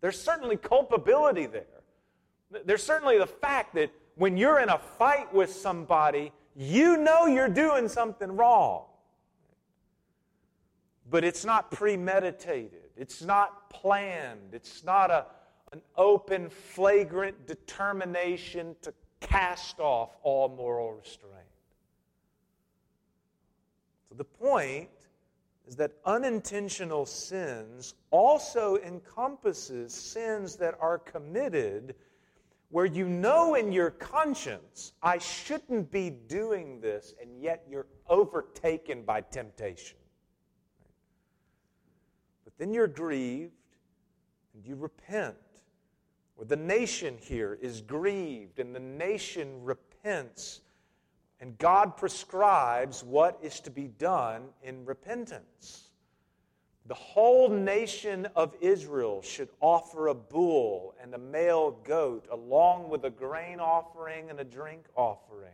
There's 0.00 0.20
certainly 0.20 0.56
culpability 0.56 1.46
there. 1.46 1.64
There's 2.64 2.82
certainly 2.82 3.18
the 3.18 3.26
fact 3.26 3.74
that 3.74 3.90
when 4.16 4.36
you're 4.36 4.60
in 4.60 4.68
a 4.68 4.78
fight 4.78 5.32
with 5.34 5.52
somebody, 5.52 6.32
you 6.54 6.96
know 6.96 7.26
you're 7.26 7.48
doing 7.48 7.88
something 7.88 8.36
wrong. 8.36 8.84
But 11.10 11.24
it's 11.24 11.44
not 11.44 11.70
premeditated, 11.70 12.90
it's 12.96 13.22
not 13.22 13.68
planned, 13.70 14.52
it's 14.52 14.84
not 14.84 15.10
a 15.10 15.26
an 15.74 15.82
open, 15.96 16.48
flagrant 16.48 17.48
determination 17.48 18.76
to 18.80 18.94
cast 19.18 19.80
off 19.80 20.16
all 20.22 20.48
moral 20.48 20.92
restraint. 20.92 21.34
So 24.08 24.14
the 24.14 24.24
point 24.24 24.88
is 25.66 25.74
that 25.74 25.90
unintentional 26.06 27.06
sins 27.06 27.94
also 28.12 28.76
encompasses 28.86 29.92
sins 29.92 30.54
that 30.56 30.76
are 30.80 30.98
committed 30.98 31.96
where 32.70 32.86
you 32.86 33.08
know 33.08 33.56
in 33.56 33.72
your 33.72 33.90
conscience, 33.90 34.92
I 35.02 35.18
shouldn't 35.18 35.90
be 35.90 36.10
doing 36.10 36.80
this, 36.80 37.14
and 37.20 37.40
yet 37.42 37.64
you're 37.68 37.86
overtaken 38.08 39.02
by 39.02 39.22
temptation. 39.22 39.98
But 42.44 42.52
then 42.58 42.72
you're 42.72 42.86
grieved 42.86 43.52
and 44.54 44.64
you 44.64 44.76
repent 44.76 45.36
the 46.42 46.56
nation 46.56 47.16
here 47.20 47.58
is 47.60 47.80
grieved 47.80 48.58
and 48.58 48.74
the 48.74 48.80
nation 48.80 49.62
repents, 49.62 50.60
and 51.40 51.56
God 51.58 51.96
prescribes 51.96 53.04
what 53.04 53.38
is 53.42 53.60
to 53.60 53.70
be 53.70 53.86
done 53.86 54.48
in 54.62 54.84
repentance. 54.84 55.90
The 56.86 56.94
whole 56.94 57.48
nation 57.48 58.28
of 58.36 58.54
Israel 58.60 59.22
should 59.22 59.48
offer 59.60 60.08
a 60.08 60.14
bull 60.14 60.94
and 61.00 61.14
a 61.14 61.18
male 61.18 61.70
goat, 61.84 62.26
along 62.30 62.90
with 62.90 63.04
a 63.04 63.10
grain 63.10 63.58
offering 63.58 64.28
and 64.28 64.38
a 64.38 64.44
drink 64.44 64.84
offering. 64.94 65.52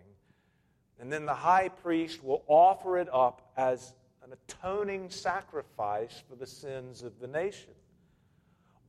And 0.98 1.12
then 1.12 1.26
the 1.26 1.34
high 1.34 1.68
priest 1.68 2.24
will 2.24 2.42
offer 2.48 2.98
it 2.98 3.08
up 3.12 3.52
as 3.56 3.94
an 4.24 4.32
atoning 4.32 5.08
sacrifice 5.08 6.22
for 6.28 6.34
the 6.34 6.46
sins 6.46 7.02
of 7.02 7.20
the 7.20 7.28
nation. 7.28 7.74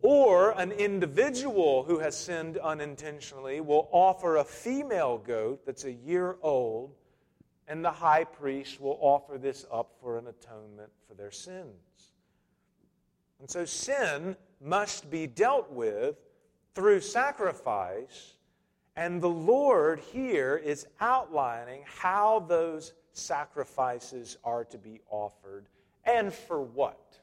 Or 0.02 0.52
an 0.60 0.72
individual 0.72 1.84
who 1.84 2.00
has 2.00 2.18
sinned 2.18 2.58
unintentionally 2.58 3.62
will 3.62 3.88
offer 3.92 4.38
a 4.38 4.44
female 4.44 5.20
goat 5.20 5.66
that's 5.66 5.86
a 5.86 5.92
year 5.92 6.38
old, 6.42 6.96
and 7.68 7.86
the 7.86 7.92
high 7.92 8.24
priest 8.24 8.82
will 8.82 8.98
offer 9.00 9.38
this 9.38 9.66
up 9.72 9.94
for 10.02 10.18
an 10.18 10.28
atonement 10.28 10.90
for 11.08 11.14
their 11.14 11.32
sins. 11.32 12.14
And 13.40 13.50
so 13.50 13.64
sin 13.66 14.36
must 14.60 15.10
be 15.10 15.28
dealt 15.28 15.72
with 15.72 16.16
through 16.74 17.02
sacrifice, 17.02 18.34
and 18.96 19.22
the 19.22 19.30
Lord 19.30 20.00
here 20.00 20.58
is 20.58 20.88
outlining 21.00 21.84
how 21.86 22.40
those 22.40 22.94
sacrifices 23.14 24.38
are 24.44 24.64
to 24.66 24.78
be 24.78 25.02
offered 25.10 25.68
and 26.06 26.34
for 26.34 26.62
what 26.62 27.20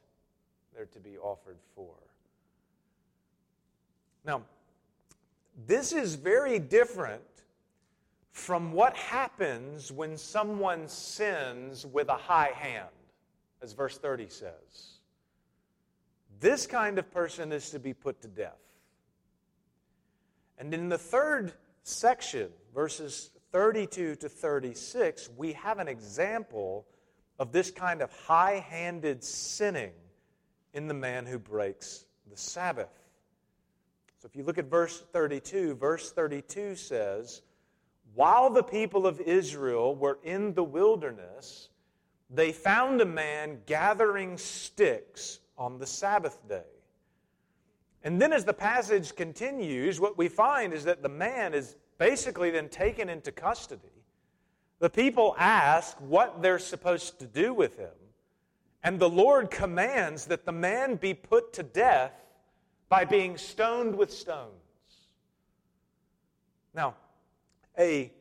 they're 0.74 0.86
to 0.86 1.00
be 1.00 1.18
offered 1.18 1.58
for. 1.74 1.94
Now, 4.24 4.42
this 5.66 5.92
is 5.92 6.14
very 6.14 6.58
different 6.58 7.22
from 8.30 8.72
what 8.72 8.94
happens 8.94 9.90
when 9.90 10.16
someone 10.16 10.86
sins 10.88 11.84
with 11.84 12.08
a 12.08 12.16
high 12.16 12.52
hand, 12.54 12.88
as 13.62 13.72
verse 13.72 13.98
30 13.98 14.28
says. 14.28 15.00
this 16.40 16.66
kind 16.68 16.98
of 16.98 17.10
person 17.10 17.50
is 17.52 17.70
to 17.70 17.80
be 17.80 17.92
put 17.92 18.20
to 18.22 18.28
death. 18.28 18.60
And 20.56 20.72
in 20.72 20.88
the 20.88 20.98
third 20.98 21.52
section, 21.82 22.48
verses 22.74 23.30
32 23.52 24.16
to 24.16 24.28
36, 24.28 25.30
we 25.36 25.52
have 25.54 25.78
an 25.78 25.88
example 25.88 26.86
of 27.38 27.52
this 27.52 27.70
kind 27.70 28.02
of 28.02 28.12
high 28.12 28.64
handed 28.68 29.24
sinning 29.24 29.92
in 30.74 30.86
the 30.86 30.94
man 30.94 31.26
who 31.26 31.38
breaks 31.38 32.04
the 32.30 32.36
Sabbath. 32.36 32.97
So 34.18 34.26
if 34.26 34.34
you 34.34 34.42
look 34.42 34.58
at 34.58 34.64
verse 34.64 35.04
32, 35.12 35.76
verse 35.76 36.10
32 36.10 36.74
says, 36.74 37.42
While 38.14 38.50
the 38.50 38.64
people 38.64 39.06
of 39.06 39.20
Israel 39.20 39.94
were 39.94 40.18
in 40.24 40.54
the 40.54 40.64
wilderness, 40.64 41.68
they 42.28 42.50
found 42.50 43.00
a 43.00 43.06
man 43.06 43.60
gathering 43.66 44.36
sticks 44.36 45.38
on 45.56 45.78
the 45.78 45.86
Sabbath 45.86 46.36
day. 46.48 46.62
And 48.02 48.20
then, 48.20 48.32
as 48.32 48.44
the 48.44 48.52
passage 48.52 49.14
continues, 49.14 50.00
what 50.00 50.18
we 50.18 50.28
find 50.28 50.72
is 50.72 50.84
that 50.84 51.02
the 51.02 51.08
man 51.08 51.54
is 51.54 51.76
basically 51.96 52.50
then 52.50 52.68
taken 52.68 53.08
into 53.08 53.30
custody. 53.30 53.82
The 54.80 54.90
people 54.90 55.34
ask 55.38 55.96
what 56.00 56.42
they're 56.42 56.58
supposed 56.58 57.20
to 57.20 57.26
do 57.26 57.52
with 57.52 57.76
him, 57.76 57.94
and 58.82 58.98
the 58.98 59.08
Lord 59.08 59.50
commands 59.50 60.26
that 60.26 60.44
the 60.44 60.52
man 60.52 60.96
be 60.96 61.14
put 61.14 61.52
to 61.54 61.62
death 61.62 62.12
by 62.88 63.04
being 63.04 63.36
stoned 63.36 63.94
with 63.96 64.12
stones. 64.12 64.52
Now, 66.74 66.94
a 67.78 68.12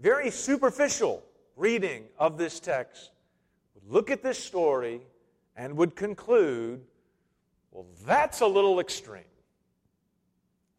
very 0.00 0.30
superficial 0.30 1.22
reading 1.56 2.04
of 2.18 2.38
this 2.38 2.60
text 2.60 3.10
would 3.74 3.92
look 3.92 4.10
at 4.10 4.22
this 4.22 4.42
story 4.42 5.00
and 5.56 5.76
would 5.76 5.96
conclude 5.96 6.80
well, 7.72 7.86
that's 8.04 8.40
a 8.40 8.46
little 8.46 8.80
extreme. 8.80 9.22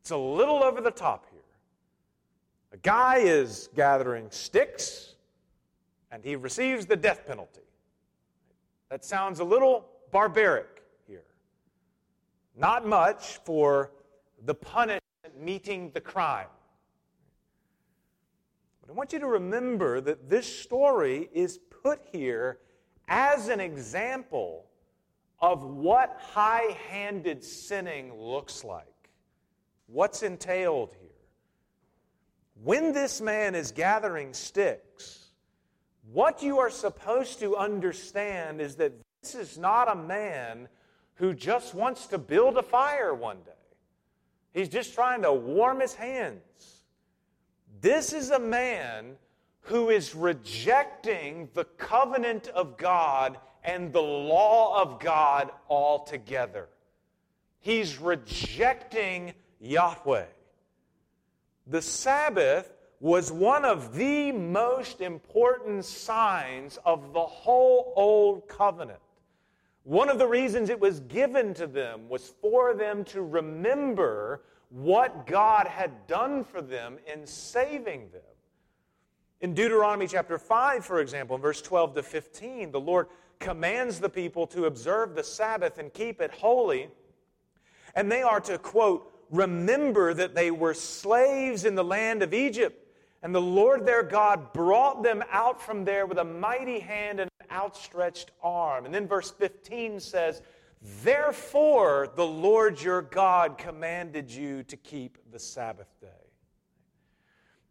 It's 0.02 0.12
a 0.12 0.18
little 0.18 0.64
over 0.64 0.82
the 0.82 0.92
top 0.92 1.26
here. 1.32 1.40
A 2.74 2.78
guy 2.78 3.20
is 3.20 3.70
gathering 3.76 4.28
sticks 4.30 5.16
and 6.12 6.24
he 6.24 6.36
receives 6.36 6.86
the 6.86 6.98
death 6.98 7.26
penalty. 7.26 7.62
That 8.90 9.06
sounds 9.06 9.40
a 9.40 9.44
little 9.44 9.86
barbaric. 10.12 10.81
Not 12.62 12.86
much 12.86 13.40
for 13.44 13.92
the 14.46 14.54
punishment 14.54 15.02
meeting 15.36 15.90
the 15.96 16.00
crime. 16.00 16.46
But 18.82 18.92
I 18.92 18.94
want 18.94 19.14
you 19.14 19.18
to 19.18 19.26
remember 19.26 20.00
that 20.00 20.30
this 20.30 20.46
story 20.46 21.28
is 21.34 21.58
put 21.58 22.02
here 22.12 22.60
as 23.08 23.48
an 23.48 23.60
example 23.60 24.68
of 25.40 25.64
what 25.64 26.16
high 26.20 26.78
handed 26.88 27.44
sinning 27.44 28.14
looks 28.14 28.64
like. 28.64 29.10
What's 29.88 30.22
entailed 30.22 30.94
here? 31.02 31.10
When 32.64 32.94
this 32.94 33.22
man 33.22 33.56
is 33.56 33.72
gathering 33.72 34.36
sticks, 34.36 35.32
what 36.14 36.44
you 36.44 36.60
are 36.60 36.70
supposed 36.70 37.40
to 37.40 37.58
understand 37.58 38.62
is 38.62 38.76
that 38.76 38.94
this 39.24 39.34
is 39.34 39.58
not 39.58 39.92
a 39.92 39.96
man 39.96 40.68
who 41.22 41.36
just 41.36 41.76
wants 41.76 42.08
to 42.08 42.18
build 42.18 42.58
a 42.58 42.64
fire 42.64 43.14
one 43.14 43.38
day. 43.46 43.52
He's 44.56 44.70
just 44.70 44.96
trying 44.96 45.22
to 45.22 45.32
warm 45.32 45.80
his 45.80 45.94
hands. 45.94 46.82
This 47.80 48.12
is 48.12 48.32
a 48.32 48.40
man 48.40 49.18
who 49.60 49.92
is 49.92 50.16
rejecting 50.16 51.48
the 51.54 51.66
covenant 51.66 52.48
of 52.48 52.76
God 52.76 53.38
and 53.64 53.94
the 53.94 54.02
law 54.02 54.82
of 54.82 55.00
God 55.00 55.52
altogether. 55.70 56.70
He's 57.60 58.00
rejecting 58.00 59.34
Yahweh. 59.60 60.26
The 61.68 61.84
Sabbath 61.84 62.74
was 63.00 63.32
one 63.32 63.64
of 63.64 63.94
the 63.94 64.32
most 64.32 65.02
important 65.02 65.86
signs 65.86 66.80
of 66.84 67.14
the 67.14 67.22
whole 67.22 67.94
Old 67.96 68.48
Covenant. 68.48 68.98
One 69.84 70.10
of 70.10 70.20
the 70.20 70.28
reasons 70.28 70.70
it 70.70 70.80
was 70.80 71.00
given 71.02 71.54
to 71.56 71.66
them 71.66 72.08
was 72.08 72.34
for 72.42 72.74
them 72.74 73.04
to 73.06 73.22
remember 73.22 74.42
what 74.70 75.26
God 75.26 75.68
had 75.68 76.08
done 76.08 76.44
for 76.44 76.62
them 76.62 76.98
in 77.12 77.26
saving 77.26 78.10
them. 78.12 78.22
In 79.42 79.56
Deuteronomy 79.56 80.08
chapter 80.08 80.38
5, 80.38 80.86
for 80.86 81.02
example, 81.02 81.36
in 81.36 81.42
verse 81.42 81.62
12 81.62 81.96
to 81.96 82.04
15, 82.04 82.72
the 82.72 82.80
Lord 82.80 83.08
commands 83.40 84.00
the 84.00 84.10
people 84.10 84.46
to 84.48 84.66
observe 84.66 85.16
the 85.16 85.24
Sabbath 85.24 85.80
and 85.80 85.92
keep 85.92 86.22
it 86.22 86.32
holy. 86.32 86.90
And 87.96 88.12
they 88.12 88.22
are 88.22 88.40
to, 88.42 88.60
quote, 88.60 89.12
remember 89.32 90.14
that 90.14 90.36
they 90.36 90.52
were 90.52 90.76
slaves 90.76 91.66
in 91.66 91.74
the 91.74 91.84
land 91.84 92.22
of 92.22 92.36
Egypt. 92.36 92.88
And 93.24 93.34
the 93.34 93.42
Lord 93.42 93.86
their 93.86 94.04
God 94.04 94.54
brought 94.54 95.02
them 95.02 95.24
out 95.32 95.60
from 95.60 95.86
there 95.86 96.06
with 96.06 96.20
a 96.20 96.24
mighty 96.24 96.80
hand 96.80 97.20
and 97.20 97.22
an 97.22 97.31
outstretched 97.52 98.32
arm. 98.42 98.86
And 98.86 98.94
then 98.94 99.08
verse 99.08 99.32
15 99.32 100.00
says, 100.00 100.42
Therefore 101.04 102.10
the 102.16 102.26
Lord 102.26 102.82
your 102.82 103.02
God 103.02 103.58
commanded 103.58 104.32
you 104.32 104.64
to 104.64 104.78
keep 104.78 105.18
the 105.32 105.40
Sabbath 105.40 105.88
day. 106.00 106.08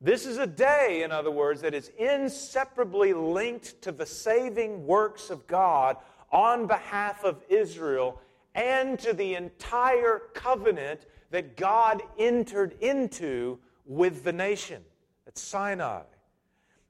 This 0.01 0.25
is 0.25 0.39
a 0.39 0.47
day, 0.47 1.03
in 1.03 1.13
other 1.13 1.31
words, 1.31 1.61
that 1.61 1.75
is 1.75 1.91
inseparably 1.99 3.13
linked 3.13 3.83
to 3.83 3.93
the 3.93 4.07
saving 4.07 4.87
works 4.87 5.29
of 5.29 5.47
God 5.47 5.97
on 6.33 6.67
behalf 6.67 7.25
of 7.25 7.43
Israel 7.49 8.21
and 8.55 8.99
to 9.01 9.13
the 9.13 9.35
entire 9.35 10.23
covenant 10.33 11.07
that 11.31 11.57
God 11.57 12.03
entered 12.19 12.77
into 12.81 13.59
with 13.85 14.25
the 14.25 14.33
nation 14.33 14.83
at 15.27 15.37
Sinai. 15.37 16.03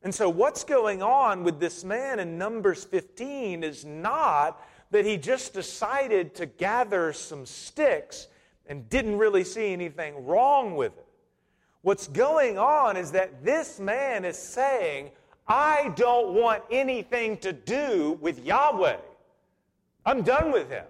And 0.03 0.15
so, 0.15 0.31
what's 0.31 0.65
going 0.65 1.03
on 1.03 1.45
with 1.45 1.61
this 1.61 1.85
man 1.85 2.21
in 2.21 2.39
Numbers 2.39 2.85
15 2.85 3.63
is 3.63 3.85
not 3.85 4.63
that 4.91 5.05
he 5.05 5.17
just 5.17 5.53
decided 5.53 6.35
to 6.37 6.47
gather 6.47 7.13
some 7.13 7.45
sticks 7.45 8.29
and 8.67 8.89
didn't 8.89 9.19
really 9.19 9.45
see 9.45 9.73
anything 9.73 10.25
wrong 10.25 10.75
with 10.75 10.97
it. 10.97 11.07
What's 11.83 12.09
going 12.09 12.59
on 12.59 12.97
is 12.97 13.13
that 13.13 13.45
this 13.45 13.79
man 13.79 14.25
is 14.25 14.39
saying, 14.39 15.11
I 15.47 15.93
don't 15.97 16.35
want 16.35 16.63
anything 16.71 17.37
to 17.39 17.53
do 17.53 18.19
with 18.21 18.45
Yahweh. 18.45 18.99
I'm 20.07 20.23
done 20.23 20.53
with 20.53 20.71
him. 20.71 20.85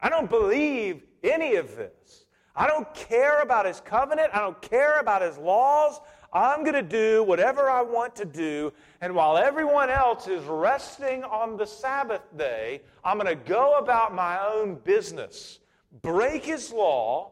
I 0.00 0.08
don't 0.08 0.30
believe 0.30 1.02
any 1.22 1.56
of 1.56 1.76
this. 1.76 2.26
I 2.56 2.68
don't 2.68 2.92
care 2.94 3.40
about 3.40 3.66
his 3.66 3.80
covenant. 3.80 4.30
I 4.32 4.40
don't 4.40 4.60
care 4.62 5.00
about 5.00 5.22
his 5.22 5.36
laws. 5.38 6.00
I'm 6.34 6.64
going 6.64 6.74
to 6.74 6.82
do 6.82 7.22
whatever 7.22 7.70
I 7.70 7.82
want 7.82 8.16
to 8.16 8.24
do. 8.24 8.72
And 9.00 9.14
while 9.14 9.38
everyone 9.38 9.88
else 9.88 10.26
is 10.26 10.42
resting 10.44 11.22
on 11.22 11.56
the 11.56 11.64
Sabbath 11.64 12.22
day, 12.36 12.82
I'm 13.04 13.18
going 13.18 13.38
to 13.38 13.44
go 13.48 13.78
about 13.78 14.12
my 14.12 14.44
own 14.44 14.74
business, 14.74 15.60
break 16.02 16.44
his 16.44 16.72
law, 16.72 17.30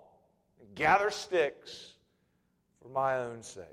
gather 0.76 1.10
sticks, 1.10 1.94
for 2.80 2.88
my 2.90 3.18
own 3.18 3.42
sake. 3.42 3.66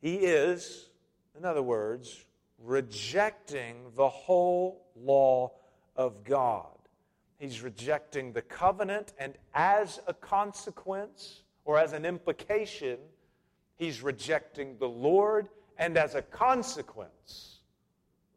He 0.00 0.14
is, 0.16 0.90
in 1.36 1.44
other 1.44 1.62
words, 1.62 2.24
rejecting 2.62 3.90
the 3.96 4.08
whole 4.08 4.86
law 4.96 5.52
of 5.96 6.22
God. 6.22 6.66
He's 7.38 7.60
rejecting 7.60 8.32
the 8.32 8.42
covenant, 8.42 9.12
and 9.18 9.34
as 9.54 10.00
a 10.06 10.14
consequence, 10.14 11.42
or 11.64 11.78
as 11.78 11.92
an 11.92 12.04
implication, 12.04 12.98
he's 13.78 14.02
rejecting 14.02 14.76
the 14.78 14.88
Lord, 14.88 15.48
and 15.78 15.96
as 15.96 16.14
a 16.14 16.22
consequence, 16.22 17.60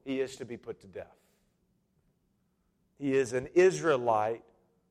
he 0.05 0.21
is 0.21 0.35
to 0.37 0.45
be 0.45 0.57
put 0.57 0.79
to 0.81 0.87
death. 0.87 1.17
He 2.97 3.13
is 3.13 3.33
an 3.33 3.47
Israelite 3.53 4.43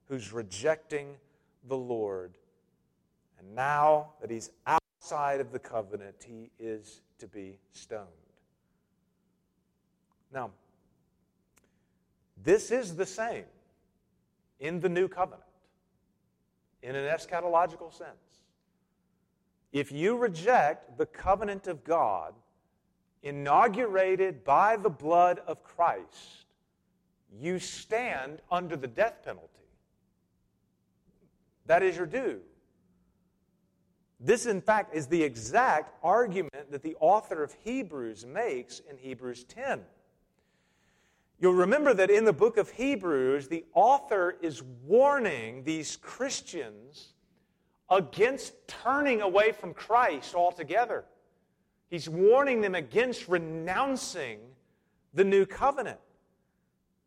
who's 0.08 0.32
rejecting 0.32 1.14
the 1.68 1.76
Lord 1.76 2.34
and 3.40 3.54
now 3.54 4.10
that 4.20 4.30
he's 4.30 4.50
outside 4.66 5.40
of 5.40 5.51
the 5.51 5.59
covenant, 5.59 6.16
he 6.26 6.51
is 6.59 7.01
to 7.18 7.26
be 7.26 7.59
stoned. 7.72 8.07
Now, 10.32 10.51
this 12.42 12.70
is 12.70 12.94
the 12.94 13.07
same 13.07 13.44
in 14.61 14.80
the 14.80 14.88
new 14.88 15.09
covenant, 15.09 15.42
in 16.82 16.94
an 16.94 17.05
eschatological 17.05 17.92
sense. 17.92 18.30
If 19.72 19.92
you 19.92 20.16
reject 20.16 20.98
the 20.98 21.06
covenant 21.06 21.66
of 21.66 21.84
God, 21.84 22.34
inaugurated 23.22 24.44
by 24.44 24.76
the 24.76 24.90
blood 24.90 25.40
of 25.46 25.62
Christ, 25.62 26.46
you 27.38 27.58
stand 27.58 28.40
under 28.50 28.76
the 28.76 28.88
death 28.88 29.22
penalty. 29.24 29.46
That 31.66 31.82
is 31.82 31.96
your 31.96 32.06
due. 32.06 32.40
This, 34.18 34.46
in 34.46 34.60
fact, 34.60 34.94
is 34.94 35.06
the 35.06 35.22
exact 35.22 35.94
argument 36.02 36.70
that 36.70 36.82
the 36.82 36.96
author 37.00 37.42
of 37.42 37.54
Hebrews 37.62 38.26
makes 38.26 38.80
in 38.80 38.98
Hebrews 38.98 39.44
10. 39.44 39.80
You'll 41.38 41.54
remember 41.54 41.94
that 41.94 42.10
in 42.10 42.26
the 42.26 42.32
book 42.34 42.58
of 42.58 42.70
Hebrews, 42.70 43.48
the 43.48 43.64
author 43.72 44.36
is 44.42 44.62
warning 44.62 45.64
these 45.64 45.96
Christians 45.96 47.14
against 47.91 48.55
turning 48.68 49.20
away 49.20 49.53
from 49.53 49.74
Christ 49.74 50.34
altogether. 50.34 51.05
He's 51.88 52.09
warning 52.09 52.61
them 52.61 52.74
against 52.74 53.28
renouncing 53.28 54.38
the 55.12 55.24
new 55.24 55.45
covenant. 55.45 55.99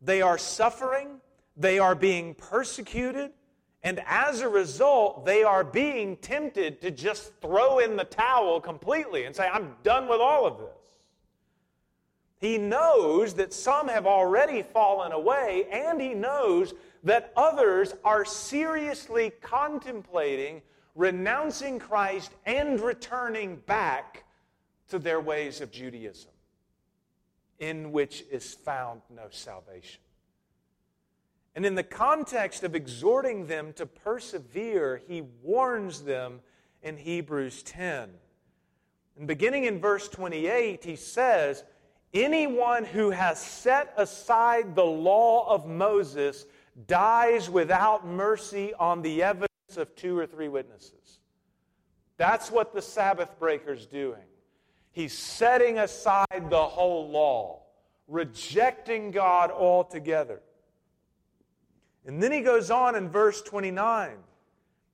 They 0.02 0.20
are 0.20 0.36
suffering, 0.36 1.20
they 1.56 1.78
are 1.78 1.94
being 1.94 2.34
persecuted, 2.34 3.32
and 3.82 4.02
as 4.06 4.40
a 4.40 4.48
result, 4.48 5.24
they 5.24 5.42
are 5.42 5.64
being 5.64 6.16
tempted 6.16 6.80
to 6.82 6.90
just 6.90 7.32
throw 7.40 7.78
in 7.78 7.96
the 7.96 8.04
towel 8.04 8.60
completely 8.60 9.24
and 9.24 9.34
say, 9.34 9.48
I'm 9.50 9.76
done 9.82 10.08
with 10.08 10.20
all 10.20 10.46
of 10.46 10.58
this. 10.58 10.68
He 12.38 12.58
knows 12.58 13.34
that 13.34 13.54
some 13.54 13.88
have 13.88 14.06
already 14.06 14.62
fallen 14.62 15.12
away, 15.12 15.66
and 15.70 15.98
he 15.98 16.12
knows 16.12 16.74
that 17.04 17.32
others 17.36 17.94
are 18.04 18.24
seriously 18.24 19.32
contemplating 19.40 20.60
renouncing 20.94 21.78
Christ 21.78 22.32
and 22.46 22.80
returning 22.80 23.56
back 23.56 24.24
to 24.88 24.98
their 24.98 25.20
ways 25.20 25.60
of 25.60 25.70
Judaism, 25.70 26.30
in 27.58 27.92
which 27.92 28.24
is 28.30 28.54
found 28.54 29.02
no 29.10 29.26
salvation. 29.30 30.00
And 31.56 31.64
in 31.64 31.74
the 31.74 31.82
context 31.82 32.64
of 32.64 32.74
exhorting 32.74 33.46
them 33.46 33.72
to 33.74 33.86
persevere, 33.86 35.00
he 35.06 35.22
warns 35.42 36.02
them 36.02 36.40
in 36.82 36.96
Hebrews 36.96 37.62
10. 37.62 38.10
And 39.16 39.26
beginning 39.28 39.64
in 39.64 39.80
verse 39.80 40.08
28, 40.08 40.84
he 40.84 40.96
says, 40.96 41.64
Anyone 42.12 42.84
who 42.84 43.10
has 43.10 43.40
set 43.40 43.92
aside 43.96 44.74
the 44.74 44.84
law 44.84 45.48
of 45.48 45.66
Moses 45.66 46.46
dies 46.86 47.48
without 47.48 48.06
mercy 48.06 48.74
on 48.74 49.02
the 49.02 49.22
evidence 49.22 49.53
of 49.76 49.94
two 49.96 50.18
or 50.18 50.26
three 50.26 50.48
witnesses. 50.48 51.20
That's 52.16 52.50
what 52.50 52.72
the 52.72 52.82
Sabbath 52.82 53.38
breaker's 53.38 53.86
doing. 53.86 54.22
He's 54.92 55.12
setting 55.12 55.78
aside 55.78 56.48
the 56.50 56.64
whole 56.64 57.08
law, 57.08 57.62
rejecting 58.06 59.10
God 59.10 59.50
altogether. 59.50 60.40
And 62.06 62.22
then 62.22 62.30
he 62.30 62.40
goes 62.40 62.70
on 62.70 62.94
in 62.94 63.08
verse 63.08 63.42
29 63.42 64.12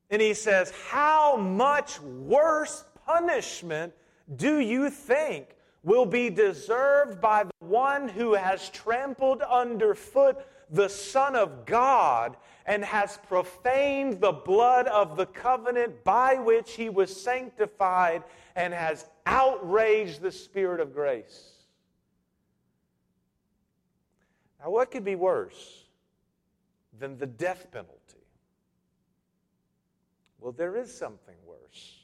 and 0.09 0.21
he 0.21 0.33
says, 0.33 0.71
How 0.89 1.35
much 1.37 1.99
worse 2.01 2.83
punishment 3.05 3.93
do 4.35 4.59
you 4.59 4.89
think 4.89 5.55
will 5.83 6.05
be 6.05 6.29
deserved 6.29 7.19
by 7.19 7.43
the 7.43 7.51
one 7.59 8.07
who 8.07 8.33
has 8.33 8.69
trampled 8.69 9.41
underfoot 9.41 10.37
the 10.69 10.87
Son 10.87 11.35
of 11.35 11.65
God 11.65 12.37
and 12.71 12.85
has 12.85 13.19
profaned 13.27 14.21
the 14.21 14.31
blood 14.31 14.87
of 14.87 15.17
the 15.17 15.25
covenant 15.25 16.03
by 16.03 16.35
which 16.35 16.71
he 16.73 16.89
was 16.89 17.15
sanctified 17.15 18.23
and 18.55 18.73
has 18.73 19.05
outraged 19.25 20.21
the 20.21 20.31
Spirit 20.31 20.79
of 20.79 20.93
grace? 20.93 21.51
Now, 24.63 24.69
what 24.69 24.89
could 24.89 25.03
be 25.03 25.15
worse? 25.15 25.81
than 27.01 27.17
the 27.17 27.25
death 27.25 27.69
penalty. 27.71 27.97
Well, 30.39 30.53
there 30.53 30.77
is 30.77 30.95
something 30.95 31.35
worse. 31.45 31.97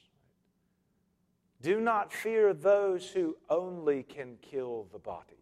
Do 1.62 1.80
not 1.80 2.12
fear 2.12 2.54
those 2.54 3.08
who 3.08 3.38
only 3.50 4.04
can 4.04 4.38
kill 4.42 4.88
the 4.92 5.00
body, 5.00 5.37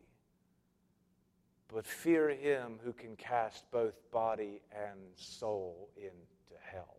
but 1.76 1.86
fear 1.86 2.30
him 2.30 2.80
who 2.86 2.94
can 2.94 3.18
cast 3.18 3.70
both 3.70 3.94
body 4.10 4.62
and 4.72 4.98
soul 5.16 5.90
into 5.98 6.56
hell. 6.62 6.96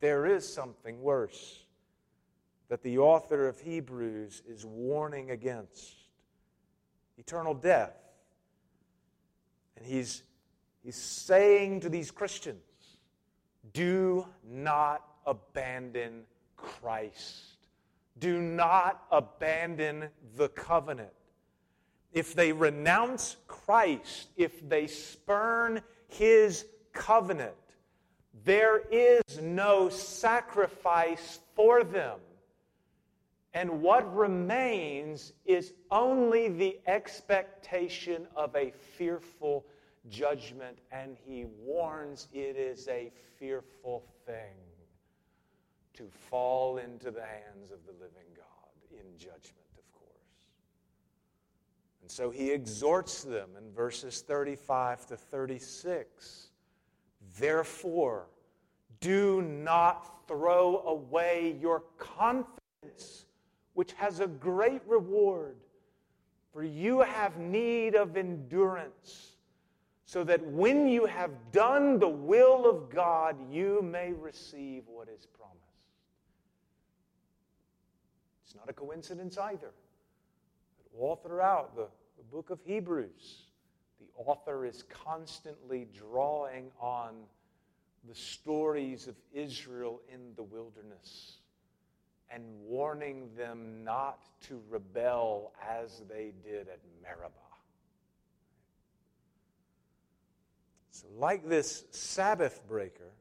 There 0.00 0.26
is 0.26 0.52
something 0.52 1.00
worse 1.00 1.62
that 2.68 2.82
the 2.82 2.98
author 2.98 3.46
of 3.46 3.60
Hebrews 3.60 4.42
is 4.48 4.66
warning 4.66 5.30
against 5.30 5.94
eternal 7.16 7.54
death. 7.54 7.94
And 9.76 9.86
he's 9.86 10.24
He's 10.86 10.96
saying 10.96 11.80
to 11.80 11.88
these 11.88 12.12
Christians, 12.12 12.62
do 13.72 14.24
not 14.44 15.02
abandon 15.26 16.22
Christ. 16.56 17.58
Do 18.20 18.40
not 18.40 19.02
abandon 19.10 20.10
the 20.36 20.48
covenant. 20.48 21.10
If 22.16 22.34
they 22.34 22.50
renounce 22.50 23.36
Christ, 23.46 24.28
if 24.38 24.66
they 24.66 24.86
spurn 24.86 25.82
his 26.08 26.64
covenant, 26.94 27.52
there 28.42 28.78
is 28.90 29.38
no 29.42 29.90
sacrifice 29.90 31.40
for 31.54 31.84
them. 31.84 32.18
And 33.52 33.82
what 33.82 34.16
remains 34.16 35.34
is 35.44 35.74
only 35.90 36.48
the 36.48 36.78
expectation 36.86 38.26
of 38.34 38.56
a 38.56 38.72
fearful 38.96 39.66
judgment, 40.08 40.78
and 40.90 41.18
he 41.22 41.44
warns 41.44 42.28
it 42.32 42.56
is 42.56 42.88
a 42.88 43.12
fearful 43.38 44.06
thing 44.24 44.56
to 45.92 46.08
fall 46.30 46.78
into 46.78 47.10
the 47.10 47.26
hands 47.26 47.70
of 47.70 47.84
the 47.84 47.92
living 47.92 48.32
God 48.34 48.72
in 48.90 49.18
judgment. 49.18 49.65
And 52.06 52.12
so 52.12 52.30
he 52.30 52.52
exhorts 52.52 53.24
them 53.24 53.50
in 53.58 53.72
verses 53.72 54.20
35 54.20 55.06
to 55.06 55.16
36 55.16 56.50
Therefore, 57.36 58.26
do 59.00 59.42
not 59.42 60.28
throw 60.28 60.84
away 60.86 61.56
your 61.60 61.82
confidence, 61.98 63.26
which 63.74 63.92
has 63.94 64.20
a 64.20 64.28
great 64.28 64.82
reward, 64.86 65.56
for 66.52 66.62
you 66.62 67.00
have 67.00 67.38
need 67.38 67.96
of 67.96 68.16
endurance 68.16 69.32
so 70.04 70.22
that 70.22 70.46
when 70.46 70.86
you 70.86 71.06
have 71.06 71.32
done 71.50 71.98
the 71.98 72.08
will 72.08 72.70
of 72.70 72.88
God, 72.88 73.36
you 73.50 73.82
may 73.82 74.12
receive 74.12 74.84
what 74.86 75.08
is 75.08 75.26
promised. 75.26 75.58
It's 78.44 78.54
not 78.54 78.70
a 78.70 78.72
coincidence 78.72 79.36
either. 79.38 79.72
All 80.98 81.16
throughout 81.16 81.76
the, 81.76 81.88
the 82.16 82.24
book 82.24 82.50
of 82.50 82.58
Hebrews, 82.64 83.46
the 84.00 84.06
author 84.16 84.64
is 84.64 84.84
constantly 84.84 85.86
drawing 85.94 86.70
on 86.80 87.14
the 88.08 88.14
stories 88.14 89.08
of 89.08 89.16
Israel 89.32 90.00
in 90.12 90.32
the 90.36 90.42
wilderness 90.42 91.38
and 92.30 92.42
warning 92.62 93.28
them 93.36 93.84
not 93.84 94.20
to 94.42 94.60
rebel 94.68 95.52
as 95.66 96.02
they 96.08 96.32
did 96.42 96.68
at 96.68 96.80
Meribah. 97.02 97.32
So, 100.90 101.06
like 101.18 101.46
this 101.46 101.84
Sabbath 101.90 102.66
breaker, 102.66 103.12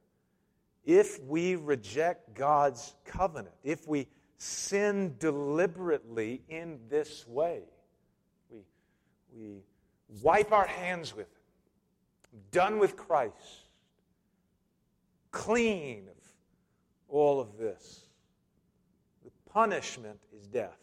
if 0.86 1.21
we 1.23 1.55
reject 1.55 2.34
God's 2.34 2.93
covenant, 3.03 3.55
if 3.63 3.88
we 3.88 4.07
sin 4.38 5.15
deliberately 5.19 6.41
in 6.49 6.79
this 6.89 7.27
way, 7.27 7.61
we, 8.49 8.59
we 9.36 9.63
wipe 10.21 10.51
our 10.51 10.67
hands 10.67 11.15
with 11.15 11.27
it, 11.27 12.51
done 12.51 12.79
with 12.79 12.95
Christ, 12.95 13.69
clean 15.31 16.07
of 16.07 16.23
all 17.07 17.39
of 17.39 17.57
this. 17.57 18.07
The 19.23 19.31
punishment 19.51 20.19
is 20.38 20.47
death. 20.47 20.79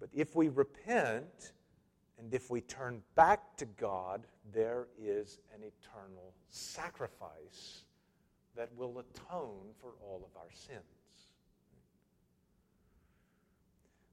But 0.00 0.10
if 0.12 0.36
we 0.36 0.48
repent 0.48 1.52
and 2.18 2.32
if 2.34 2.50
we 2.50 2.60
turn 2.62 3.02
back 3.14 3.56
to 3.56 3.64
God, 3.64 4.26
there 4.52 4.86
is 5.00 5.38
an 5.54 5.60
eternal 5.62 6.34
sacrifice 6.50 7.84
that 8.56 8.68
will 8.76 8.98
atone 8.98 9.66
for 9.80 9.92
all 10.02 10.28
of 10.28 10.36
our 10.36 10.50
sins. 10.52 10.97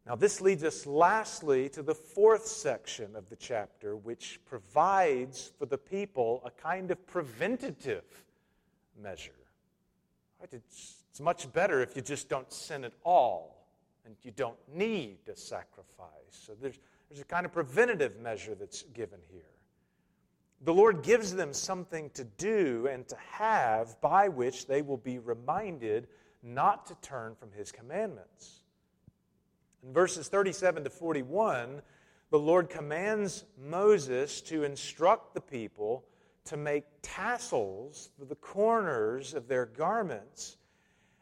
Now, 0.08 0.16
this 0.16 0.40
leads 0.40 0.64
us 0.64 0.86
lastly 0.86 1.68
to 1.70 1.82
the 1.82 1.96
fourth 1.96 2.46
section 2.46 3.16
of 3.16 3.28
the 3.30 3.36
chapter, 3.36 3.96
which 3.96 4.40
provides 4.46 5.52
for 5.58 5.66
the 5.66 5.80
people 5.80 6.44
a 6.46 6.52
kind 6.52 6.92
of 6.92 7.08
preventative 7.08 8.04
measure. 9.02 9.32
It's 10.52 11.20
much 11.20 11.52
better 11.54 11.82
if 11.82 11.96
you 11.96 12.04
just 12.04 12.30
don't 12.30 12.52
sin 12.54 12.84
at 12.84 12.94
all 13.04 13.68
and 14.06 14.16
you 14.22 14.32
don't 14.32 14.58
need 14.72 15.18
a 15.32 15.36
sacrifice. 15.36 16.08
So 16.30 16.54
there's, 16.62 16.78
there's 17.10 17.22
a 17.22 17.26
kind 17.26 17.46
of 17.46 17.52
preventative 17.52 18.20
measure 18.20 18.54
that's 18.54 18.84
given 18.94 19.20
here. 19.32 19.42
The 20.62 20.74
Lord 20.74 21.02
gives 21.02 21.34
them 21.34 21.52
something 21.52 22.12
to 22.12 22.24
do 22.24 22.88
and 22.92 23.08
to 23.08 23.16
have 23.32 24.00
by 24.02 24.28
which 24.28 24.68
they 24.68 24.84
will 24.84 24.98
be 24.98 25.18
reminded 25.18 26.08
not 26.44 26.86
to 26.88 26.96
turn 27.02 27.34
from 27.34 27.52
His 27.52 27.72
commandments. 27.72 28.62
In 29.86 29.94
verses 29.94 30.28
37 30.30 30.86
to 30.86 30.90
41, 30.90 31.82
the 32.32 32.40
Lord 32.40 32.72
commands 32.72 33.46
Moses 33.56 34.42
to 34.42 34.64
instruct 34.64 35.36
the 35.36 35.42
people 35.42 36.04
to 36.46 36.58
make 36.58 36.86
tassels 37.04 38.10
for 38.18 38.26
the 38.26 38.36
corners 38.36 39.36
of 39.36 39.48
their 39.48 39.68
garments 39.68 40.58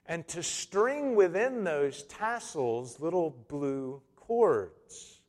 and 0.06 0.26
to 0.30 0.42
string 0.42 1.14
within 1.14 1.66
those 1.66 2.04
tassels 2.04 3.02
little 3.02 3.32
blue 3.50 4.02
cords. 4.16 5.20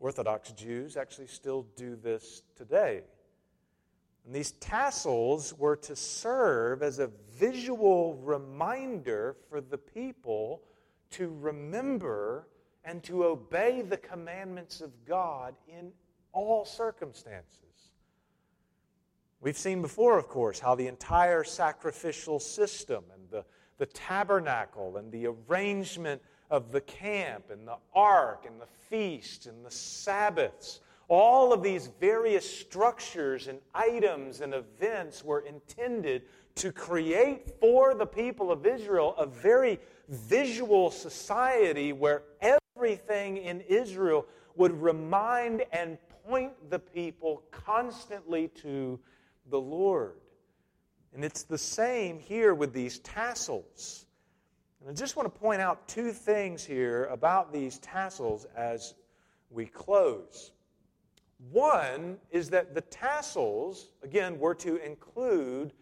Orthodox 0.00 0.50
Jews 0.52 0.96
actually 0.96 1.28
still 1.28 1.66
do 1.76 1.94
this 1.94 2.42
today. 2.56 3.02
And 4.26 4.34
these 4.34 4.52
tassels 4.52 5.54
were 5.56 5.76
to 5.76 5.94
serve 5.94 6.82
as 6.82 6.98
a 6.98 7.10
visual 7.38 8.16
reminder 8.16 9.36
for 9.48 9.60
the 9.60 9.78
people 9.78 10.62
to 11.14 11.36
remember 11.40 12.48
and 12.84 13.02
to 13.04 13.24
obey 13.24 13.82
the 13.82 13.96
commandments 13.96 14.80
of 14.80 14.90
God 15.06 15.54
in 15.68 15.92
all 16.32 16.64
circumstances. 16.64 17.60
We've 19.40 19.56
seen 19.56 19.80
before, 19.80 20.18
of 20.18 20.28
course, 20.28 20.58
how 20.58 20.74
the 20.74 20.86
entire 20.86 21.44
sacrificial 21.44 22.40
system 22.40 23.04
and 23.12 23.30
the, 23.30 23.44
the 23.78 23.86
tabernacle 23.86 24.96
and 24.96 25.12
the 25.12 25.26
arrangement 25.26 26.20
of 26.50 26.72
the 26.72 26.80
camp 26.80 27.50
and 27.50 27.66
the 27.66 27.76
ark 27.94 28.44
and 28.46 28.60
the 28.60 28.66
feast 28.88 29.46
and 29.46 29.64
the 29.64 29.70
Sabbaths, 29.70 30.80
all 31.08 31.52
of 31.52 31.62
these 31.62 31.90
various 32.00 32.48
structures 32.48 33.48
and 33.48 33.58
items 33.74 34.40
and 34.40 34.54
events 34.54 35.22
were 35.22 35.40
intended 35.40 36.22
to 36.56 36.72
create 36.72 37.50
for 37.60 37.94
the 37.94 38.06
people 38.06 38.50
of 38.50 38.66
Israel 38.66 39.14
a 39.18 39.26
very 39.26 39.78
visual 40.08 40.90
society 40.90 41.92
where 41.92 42.22
everything 42.40 43.38
in 43.38 43.60
Israel 43.62 44.26
would 44.56 44.80
remind 44.80 45.64
and 45.72 45.98
point 46.26 46.52
the 46.70 46.78
people 46.78 47.42
constantly 47.50 48.48
to 48.48 48.98
the 49.50 49.60
Lord. 49.60 50.14
And 51.12 51.24
it's 51.24 51.44
the 51.44 51.58
same 51.58 52.18
here 52.18 52.54
with 52.54 52.72
these 52.72 52.98
tassels. 53.00 54.06
And 54.80 54.90
I 54.90 54.92
just 54.92 55.16
want 55.16 55.32
to 55.32 55.40
point 55.40 55.60
out 55.60 55.86
two 55.88 56.12
things 56.12 56.64
here 56.64 57.04
about 57.06 57.52
these 57.52 57.78
tassels 57.78 58.46
as 58.56 58.94
we 59.50 59.66
close. 59.66 60.50
One 61.50 62.18
is 62.30 62.50
that 62.50 62.74
the 62.74 62.80
tassels, 62.80 63.90
again, 64.02 64.38
were 64.38 64.54
to 64.56 64.76
include 64.76 65.72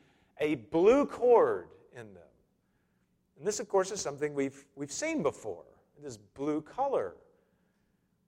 a 0.41 0.57
blue 0.57 1.07
cord 1.07 1.68
in 1.93 2.12
them. 2.14 2.23
And 3.43 3.47
this, 3.49 3.59
of 3.59 3.68
course, 3.68 3.90
is 3.90 4.01
something 4.01 4.34
we've, 4.34 4.64
we've 4.76 4.93
seen 4.93 5.20
before 5.20 5.64
this 6.01 6.16
blue 6.16 6.61
color. 6.61 7.16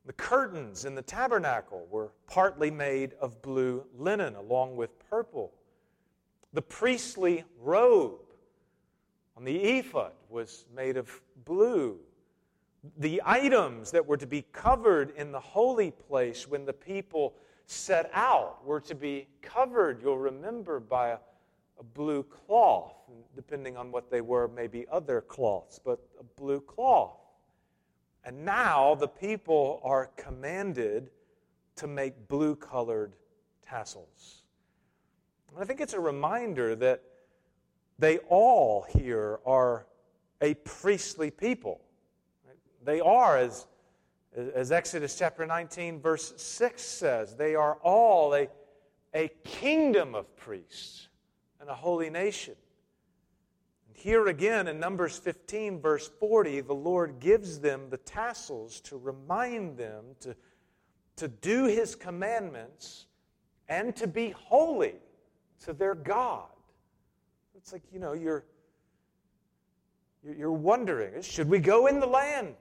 The 0.07 0.13
curtains 0.13 0.87
in 0.87 0.97
the 0.97 1.03
tabernacle 1.03 1.87
were 1.89 2.11
partly 2.27 2.69
made 2.69 3.13
of 3.21 3.41
blue 3.41 3.85
linen 3.97 4.35
along 4.35 4.75
with 4.75 4.91
purple. 5.09 5.53
The 6.53 6.63
priestly 6.63 7.45
robe 7.61 8.23
on 9.37 9.45
the 9.45 9.57
ephod 9.57 10.15
was 10.31 10.65
made 10.75 10.97
of 10.97 11.21
blue. 11.45 12.01
The 12.99 13.23
items 13.25 13.93
that 13.93 14.05
were 14.05 14.17
to 14.17 14.27
be 14.27 14.43
covered 14.51 15.13
in 15.17 15.31
the 15.31 15.39
holy 15.39 15.93
place 15.93 16.49
when 16.49 16.65
the 16.65 16.73
people 16.73 17.35
set 17.67 18.11
out 18.13 18.67
were 18.67 18.81
to 18.81 18.97
be 18.97 19.29
covered, 19.43 20.03
you'll 20.03 20.19
remember, 20.19 20.81
by 20.81 21.11
a, 21.11 21.19
a 21.79 21.83
blue 21.83 22.23
cloth. 22.23 22.95
Depending 23.37 23.77
on 23.77 23.91
what 23.91 24.11
they 24.11 24.21
were, 24.21 24.49
maybe 24.49 24.87
other 24.91 25.21
cloths, 25.21 25.79
but 25.79 26.01
a 26.21 26.41
blue 26.41 26.61
cloth. 26.61 27.17
And 28.25 28.45
now 28.45 28.95
the 28.95 29.09
people 29.09 29.81
are 29.85 30.11
commanded 30.17 31.11
to 31.77 31.87
make 31.87 32.29
blue 32.29 32.57
colored 32.57 33.15
tassels. 33.63 34.43
And 35.51 35.63
I 35.63 35.67
think 35.67 35.81
it's 35.81 35.93
a 35.93 36.01
reminder 36.01 36.75
that 36.77 37.03
they 37.99 38.19
all 38.29 38.87
here 38.89 39.41
are 39.45 39.87
a 40.41 40.55
priestly 40.55 41.31
people. 41.31 41.81
They 42.85 43.01
are, 43.01 43.37
as, 43.37 43.67
as 44.37 44.73
Exodus 44.73 45.17
chapter 45.19 45.47
19, 45.47 46.01
verse 46.01 46.35
6 46.37 46.83
says, 46.83 47.35
they 47.35 47.55
are 47.55 47.75
all 47.83 48.35
a, 48.35 48.49
a 49.15 49.29
kingdom 49.45 50.15
of 50.15 50.35
priests 50.37 51.09
and 51.65 51.71
a 51.71 51.75
holy 51.75 52.11
nation. 52.11 52.55
And 53.89 53.97
Here 53.97 54.27
again 54.27 54.69
in 54.69 54.79
Numbers 54.79 55.17
15, 55.17 55.81
verse 55.81 56.11
40, 56.21 56.61
the 56.61 56.75
Lord 56.75 57.21
gives 57.21 57.59
them 57.59 57.89
the 57.89 57.97
tassels 57.97 58.83
to 58.83 58.99
remind 58.99 59.79
them 59.79 60.05
to, 60.21 60.37
to 61.17 61.27
do 61.27 61.65
His 61.65 61.95
commandments 61.95 63.07
and 63.71 63.97
to 63.97 64.07
be 64.07 64.35
holy 64.37 64.97
to 65.65 65.73
their 65.73 65.95
God. 65.95 66.49
It's 67.57 67.73
like, 67.73 67.83
you 67.91 67.99
know, 67.99 68.13
you're, 68.13 68.45
you're 70.23 70.53
wondering, 70.53 71.23
should 71.23 71.49
we 71.49 71.61
go 71.61 71.87
in 71.87 71.99
the 71.99 72.07
land? 72.07 72.57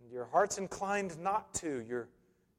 And 0.00 0.12
your 0.12 0.26
heart's 0.26 0.58
inclined 0.58 1.18
not 1.18 1.52
to. 1.54 1.84
You're, 1.88 2.08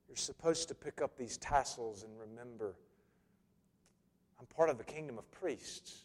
you're 0.09 0.17
supposed 0.17 0.67
to 0.67 0.75
pick 0.75 1.01
up 1.01 1.17
these 1.17 1.37
tassels 1.37 2.03
and 2.03 2.11
remember, 2.19 2.75
I'm 4.45 4.55
part 4.55 4.69
of 4.69 4.77
the 4.77 4.83
kingdom 4.83 5.17
of 5.17 5.29
priests 5.31 6.03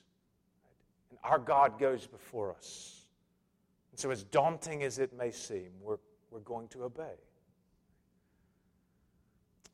and 1.11 1.19
our 1.23 1.39
God 1.39 1.79
goes 1.79 2.07
before 2.07 2.53
us. 2.53 3.03
And 3.91 4.01
so, 4.01 4.11
as 4.11 4.23
daunting 4.25 4.83
as 4.83 4.99
it 4.99 5.13
may 5.13 5.31
seem, 5.31 5.71
we're, 5.83 5.99
we're 6.31 6.41
going 6.41 6.69
to 6.69 6.85
obey. 6.85 7.19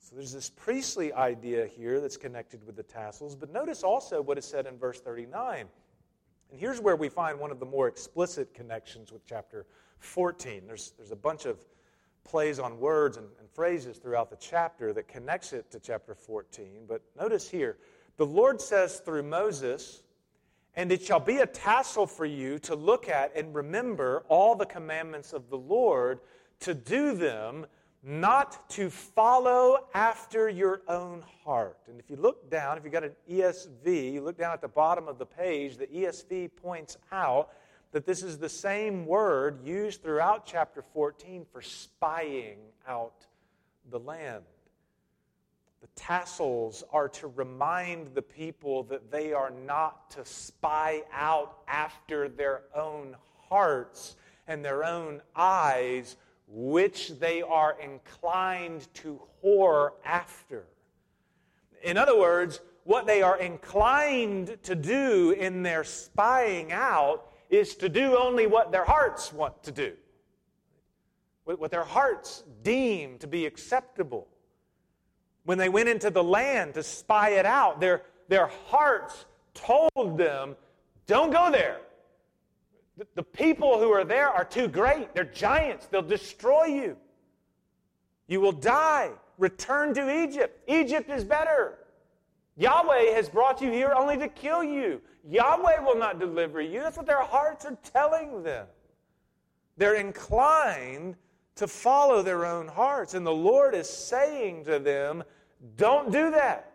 So 0.00 0.16
there's 0.16 0.32
this 0.32 0.50
priestly 0.50 1.12
idea 1.12 1.66
here 1.66 2.00
that's 2.00 2.16
connected 2.16 2.64
with 2.64 2.76
the 2.76 2.82
tassels, 2.82 3.34
but 3.36 3.52
notice 3.52 3.82
also 3.82 4.22
what 4.22 4.38
is 4.38 4.44
said 4.44 4.66
in 4.66 4.78
verse 4.78 5.00
39. 5.00 5.66
And 6.50 6.60
here's 6.60 6.80
where 6.80 6.96
we 6.96 7.08
find 7.08 7.38
one 7.38 7.50
of 7.50 7.58
the 7.58 7.66
more 7.66 7.88
explicit 7.88 8.54
connections 8.54 9.12
with 9.12 9.26
chapter 9.26 9.66
14. 9.98 10.62
There's, 10.66 10.92
there's 10.96 11.10
a 11.10 11.16
bunch 11.16 11.44
of 11.44 11.58
plays 12.24 12.58
on 12.60 12.78
words 12.78 13.16
and, 13.16 13.26
and 13.40 13.50
phrases 13.50 13.98
throughout 13.98 14.30
the 14.30 14.36
chapter 14.36 14.92
that 14.92 15.08
connects 15.08 15.52
it 15.52 15.70
to 15.72 15.80
chapter 15.80 16.14
14. 16.14 16.84
But 16.88 17.02
notice 17.16 17.50
here, 17.50 17.76
the 18.16 18.26
Lord 18.26 18.60
says 18.60 19.00
through 19.00 19.24
Moses, 19.24 20.02
and 20.74 20.92
it 20.92 21.02
shall 21.02 21.20
be 21.20 21.38
a 21.38 21.46
tassel 21.46 22.06
for 22.06 22.26
you 22.26 22.58
to 22.60 22.74
look 22.74 23.08
at 23.08 23.34
and 23.36 23.54
remember 23.54 24.24
all 24.28 24.54
the 24.54 24.66
commandments 24.66 25.32
of 25.32 25.48
the 25.48 25.58
Lord, 25.58 26.20
to 26.60 26.74
do 26.74 27.14
them, 27.14 27.66
not 28.02 28.68
to 28.70 28.88
follow 28.88 29.88
after 29.94 30.48
your 30.48 30.82
own 30.86 31.24
heart. 31.44 31.78
And 31.88 31.98
if 31.98 32.08
you 32.08 32.16
look 32.16 32.50
down, 32.50 32.78
if 32.78 32.84
you've 32.84 32.92
got 32.92 33.04
an 33.04 33.16
ESV, 33.30 34.12
you 34.12 34.20
look 34.22 34.38
down 34.38 34.52
at 34.52 34.60
the 34.60 34.68
bottom 34.68 35.08
of 35.08 35.18
the 35.18 35.26
page, 35.26 35.76
the 35.76 35.86
ESV 35.86 36.50
points 36.56 36.98
out 37.10 37.50
that 37.92 38.06
this 38.06 38.22
is 38.22 38.38
the 38.38 38.48
same 38.48 39.06
word 39.06 39.60
used 39.64 40.02
throughout 40.02 40.46
chapter 40.46 40.82
14 40.82 41.46
for 41.50 41.62
spying 41.62 42.58
out 42.86 43.26
the 43.90 43.98
land. 43.98 44.44
The 45.80 45.88
tassels 45.94 46.82
are 46.92 47.08
to 47.10 47.28
remind 47.28 48.14
the 48.14 48.22
people 48.22 48.82
that 48.84 49.10
they 49.10 49.32
are 49.32 49.50
not 49.50 50.10
to 50.12 50.24
spy 50.24 51.02
out 51.12 51.58
after 51.68 52.28
their 52.28 52.62
own 52.74 53.16
hearts 53.48 54.16
and 54.46 54.64
their 54.64 54.84
own 54.84 55.20
eyes, 55.34 56.16
which 56.48 57.18
they 57.18 57.42
are 57.42 57.76
inclined 57.80 58.92
to 58.94 59.20
whore 59.42 59.92
after. 60.04 60.64
In 61.82 61.96
other 61.96 62.18
words, 62.18 62.60
what 62.84 63.06
they 63.06 63.20
are 63.20 63.38
inclined 63.38 64.58
to 64.62 64.74
do 64.74 65.32
in 65.32 65.62
their 65.62 65.84
spying 65.84 66.72
out 66.72 67.32
is 67.50 67.74
to 67.76 67.88
do 67.88 68.16
only 68.16 68.46
what 68.46 68.72
their 68.72 68.84
hearts 68.84 69.32
want 69.32 69.62
to 69.64 69.72
do, 69.72 69.92
what 71.44 71.70
their 71.70 71.84
hearts 71.84 72.44
deem 72.62 73.18
to 73.18 73.26
be 73.26 73.46
acceptable. 73.46 74.28
When 75.46 75.58
they 75.58 75.68
went 75.68 75.88
into 75.88 76.10
the 76.10 76.22
land 76.22 76.74
to 76.74 76.82
spy 76.82 77.30
it 77.30 77.46
out, 77.46 77.80
their, 77.80 78.02
their 78.28 78.48
hearts 78.48 79.26
told 79.54 80.18
them, 80.18 80.56
don't 81.06 81.30
go 81.32 81.50
there. 81.52 81.78
The, 82.96 83.06
the 83.14 83.22
people 83.22 83.78
who 83.78 83.90
are 83.92 84.04
there 84.04 84.28
are 84.28 84.44
too 84.44 84.66
great. 84.66 85.14
They're 85.14 85.24
giants. 85.24 85.86
They'll 85.86 86.02
destroy 86.02 86.64
you. 86.64 86.96
You 88.26 88.40
will 88.40 88.52
die. 88.52 89.10
Return 89.38 89.94
to 89.94 90.24
Egypt. 90.24 90.68
Egypt 90.68 91.08
is 91.10 91.22
better. 91.22 91.78
Yahweh 92.56 93.12
has 93.12 93.28
brought 93.28 93.60
you 93.60 93.70
here 93.70 93.92
only 93.96 94.16
to 94.16 94.26
kill 94.26 94.64
you. 94.64 95.00
Yahweh 95.28 95.78
will 95.80 95.96
not 95.96 96.18
deliver 96.18 96.60
you. 96.60 96.80
That's 96.80 96.96
what 96.96 97.06
their 97.06 97.22
hearts 97.22 97.64
are 97.64 97.78
telling 97.84 98.42
them. 98.42 98.66
They're 99.76 99.94
inclined 99.94 101.14
to 101.54 101.68
follow 101.68 102.22
their 102.22 102.44
own 102.44 102.66
hearts. 102.66 103.14
And 103.14 103.24
the 103.24 103.32
Lord 103.32 103.74
is 103.76 103.88
saying 103.88 104.64
to 104.64 104.80
them, 104.80 105.22
don't 105.76 106.12
do 106.12 106.30
that. 106.30 106.72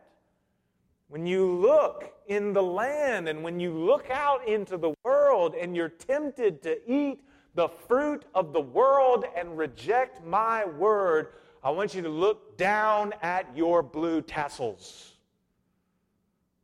When 1.08 1.26
you 1.26 1.46
look 1.46 2.14
in 2.28 2.54
the 2.54 2.64
land 2.64 3.28
and 3.28 3.44
when 3.44 3.60
you 3.60 3.74
look 3.74 4.10
out 4.10 4.48
into 4.48 4.78
the 4.78 4.94
world 5.04 5.56
and 5.56 5.76
you're 5.76 5.90
tempted 5.90 6.62
to 6.64 6.80
eat 6.90 7.22
the 7.54 7.68
fruit 7.68 8.24
of 8.34 8.54
the 8.54 8.62
world 8.62 9.26
and 9.36 9.58
reject 9.58 10.26
my 10.26 10.66
word, 10.66 11.34
I 11.64 11.70
want 11.72 11.94
you 11.94 12.02
to 12.02 12.10
look 12.10 12.58
down 12.58 13.14
at 13.22 13.46
your 13.56 13.84
blue 13.84 14.22
tassels, 14.22 15.14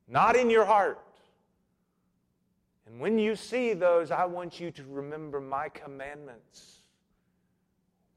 not 0.08 0.36
in 0.36 0.50
your 0.50 0.66
heart. 0.66 1.04
And 2.88 3.00
when 3.02 3.20
you 3.20 3.36
see 3.36 3.74
those, 3.74 4.12
I 4.12 4.26
want 4.26 4.60
you 4.60 4.72
to 4.72 4.84
remember 4.88 5.42
my 5.42 5.68
commandments, 5.70 6.77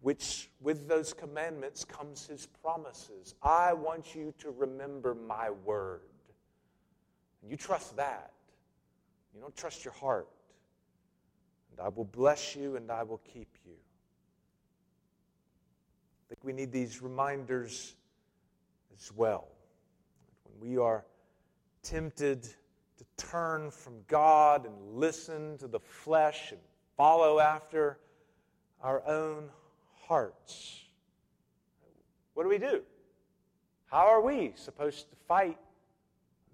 which 0.02 0.50
with 0.60 0.88
those 0.88 1.12
commandments 1.12 1.84
comes 1.84 2.26
his 2.26 2.46
promises. 2.46 3.34
I 3.42 3.72
want 3.72 4.14
you 4.14 4.32
to 4.38 4.50
remember 4.50 5.14
my 5.14 5.50
word. 5.50 6.00
And 7.42 7.50
you 7.50 7.56
trust 7.56 7.96
that. 7.96 8.32
You 9.34 9.40
don't 9.40 9.56
trust 9.56 9.84
your 9.84 9.94
heart. 9.94 10.28
And 11.70 11.80
I 11.80 11.88
will 11.88 12.04
bless 12.04 12.56
you 12.56 12.76
and 12.76 12.90
I 12.90 13.02
will 13.02 13.20
keep 13.32 13.48
you. 13.66 13.72
I 16.24 16.28
think 16.28 16.40
we 16.44 16.52
need 16.52 16.72
these 16.72 17.02
reminders 17.02 17.94
as 18.96 19.12
well. 19.14 19.48
When 20.44 20.70
we 20.70 20.78
are 20.78 21.04
tempted 21.82 22.44
to 22.44 23.04
turn 23.16 23.70
from 23.70 23.94
God 24.08 24.66
and 24.66 24.74
listen 24.94 25.58
to 25.58 25.66
the 25.66 25.80
flesh 25.80 26.52
and 26.52 26.60
follow 26.96 27.38
after 27.38 27.98
our 28.82 29.06
own 29.06 29.48
hearts, 30.10 30.80
what 32.34 32.42
do 32.42 32.48
we 32.48 32.58
do? 32.58 32.82
How 33.86 34.08
are 34.08 34.20
we 34.20 34.52
supposed 34.56 35.08
to 35.08 35.16
fight 35.28 35.56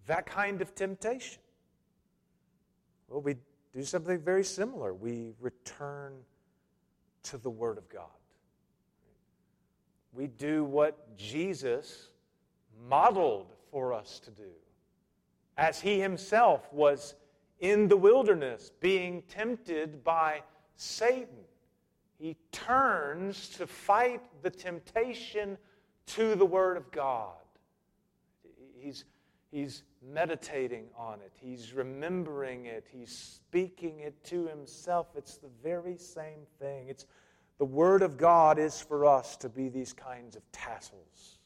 that 0.06 0.26
kind 0.26 0.60
of 0.60 0.74
temptation? 0.74 1.40
Well, 3.08 3.22
we 3.22 3.36
do 3.72 3.82
something 3.82 4.20
very 4.20 4.44
similar. 4.44 4.92
We 4.92 5.32
return 5.40 6.12
to 7.22 7.38
the 7.38 7.48
Word 7.48 7.78
of 7.78 7.88
God. 7.88 8.20
We 10.12 10.26
do 10.26 10.62
what 10.64 11.16
Jesus 11.16 12.10
modeled 12.90 13.54
for 13.70 13.94
us 13.94 14.20
to 14.20 14.30
do, 14.30 14.52
as 15.56 15.80
he 15.80 15.98
himself 15.98 16.70
was 16.74 17.14
in 17.60 17.88
the 17.88 17.96
wilderness 17.96 18.70
being 18.80 19.22
tempted 19.30 20.04
by 20.04 20.42
Satan. 20.76 21.45
He 22.18 22.36
turns 22.50 23.50
to 23.50 23.66
fight 23.66 24.22
the 24.42 24.50
temptation 24.50 25.58
to 26.06 26.34
the 26.34 26.46
Word 26.46 26.76
of 26.76 26.90
God. 26.90 27.34
He's, 28.78 29.04
he's 29.50 29.82
meditating 30.02 30.86
on 30.96 31.20
it, 31.20 31.32
he's 31.34 31.72
remembering 31.72 32.66
it, 32.66 32.86
he's 32.90 33.16
speaking 33.16 34.00
it 34.00 34.22
to 34.24 34.46
himself. 34.46 35.08
It's 35.16 35.36
the 35.36 35.50
very 35.62 35.96
same 35.98 36.46
thing. 36.58 36.88
It's 36.88 37.06
the 37.58 37.64
Word 37.64 38.02
of 38.02 38.16
God 38.16 38.58
is 38.58 38.80
for 38.80 39.04
us 39.04 39.36
to 39.38 39.48
be 39.48 39.68
these 39.68 39.92
kinds 39.92 40.36
of 40.36 40.42
tassels. 40.52 41.38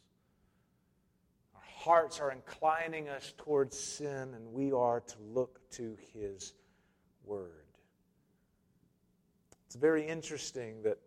Our 1.54 1.62
hearts 1.62 2.20
are 2.20 2.32
inclining 2.32 3.08
us 3.08 3.32
towards 3.38 3.78
sin, 3.78 4.34
and 4.34 4.52
we 4.52 4.72
are 4.72 5.00
to 5.00 5.16
look 5.32 5.60
to 5.72 5.96
His 6.12 6.54
Word. 7.24 7.69
It's 9.70 9.76
very 9.76 10.04
interesting 10.04 10.82
that, 10.82 10.98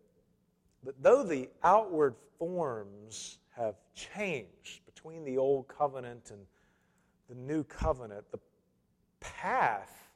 that 0.84 0.94
though 1.02 1.22
the 1.22 1.50
outward 1.62 2.14
forms 2.38 3.36
have 3.54 3.74
changed 3.94 4.86
between 4.86 5.22
the 5.22 5.36
Old 5.36 5.68
Covenant 5.68 6.30
and 6.30 6.40
the 7.28 7.34
new 7.34 7.62
covenant, 7.62 8.24
the 8.32 8.38
path 9.20 10.08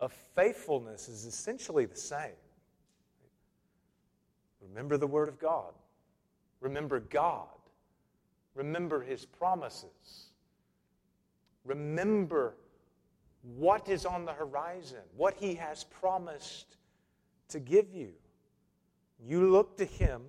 of 0.00 0.14
faithfulness 0.34 1.10
is 1.10 1.26
essentially 1.26 1.84
the 1.84 1.94
same. 1.94 2.30
Remember 4.62 4.96
the 4.96 5.06
Word 5.06 5.28
of 5.28 5.38
God. 5.38 5.74
Remember 6.62 7.00
God. 7.00 7.48
Remember 8.54 9.02
His 9.02 9.26
promises. 9.26 10.30
Remember 11.66 12.54
what 13.58 13.90
is 13.90 14.06
on 14.06 14.24
the 14.24 14.32
horizon, 14.32 15.02
what 15.14 15.34
He 15.34 15.54
has 15.56 15.84
promised 15.84 16.76
to 17.52 17.60
give 17.60 17.92
you. 17.92 18.12
You 19.24 19.50
look 19.50 19.76
to 19.78 19.84
Him, 19.84 20.22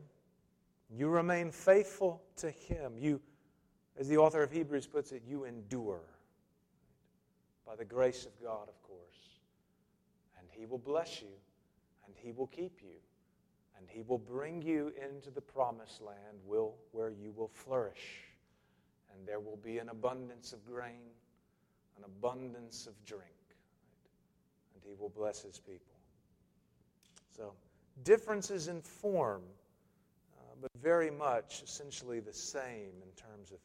you 0.89 1.07
remain 1.09 1.51
faithful 1.51 2.21
to 2.38 2.51
Him. 2.51 2.93
You 2.97 3.19
as 3.99 4.07
the 4.07 4.17
author 4.17 4.41
of 4.41 4.51
Hebrews 4.51 4.88
puts 4.88 5.11
it, 5.11 5.21
you 5.28 5.45
endure 5.45 6.01
by 7.65 7.76
the 7.76 7.86
grace 7.86 8.26
of 8.26 8.32
God, 8.41 8.67
of 8.67 8.82
course. 8.82 8.99
And 10.39 10.47
He 10.49 10.65
will 10.65 10.80
bless 10.80 11.21
you, 11.21 11.36
and 12.05 12.15
He 12.17 12.32
will 12.32 12.47
keep 12.47 12.80
you, 12.82 12.97
and 13.78 13.88
He 13.88 14.01
will 14.01 14.17
bring 14.17 14.61
you 14.61 14.91
into 15.03 15.30
the 15.30 15.41
promised 15.41 16.01
land 16.01 16.38
will, 16.45 16.74
where 16.91 17.11
you 17.11 17.32
will 17.36 17.49
flourish. 17.49 18.21
And 19.13 19.28
there 19.28 19.39
will 19.39 19.59
be 19.63 19.78
an 19.78 19.89
abundance 19.89 20.53
of 20.53 20.65
grain, 20.65 21.11
an 21.97 22.03
abundance 22.03 22.88
of 22.88 22.93
drink. 23.05 23.24
And 24.74 24.84
He 24.84 24.95
will 24.99 25.09
bless 25.09 25.43
His 25.43 25.59
people. 25.59 25.93
So, 27.36 27.54
differences 28.04 28.68
in 28.68 28.82
form, 28.82 29.42
uh, 30.38 30.56
but 30.62 30.72
very 30.82 31.10
much 31.10 31.62
essentially 31.64 32.20
the 32.20 32.34
same 32.34 32.92
in 33.02 33.12
terms 33.16 33.52
of 33.52 33.58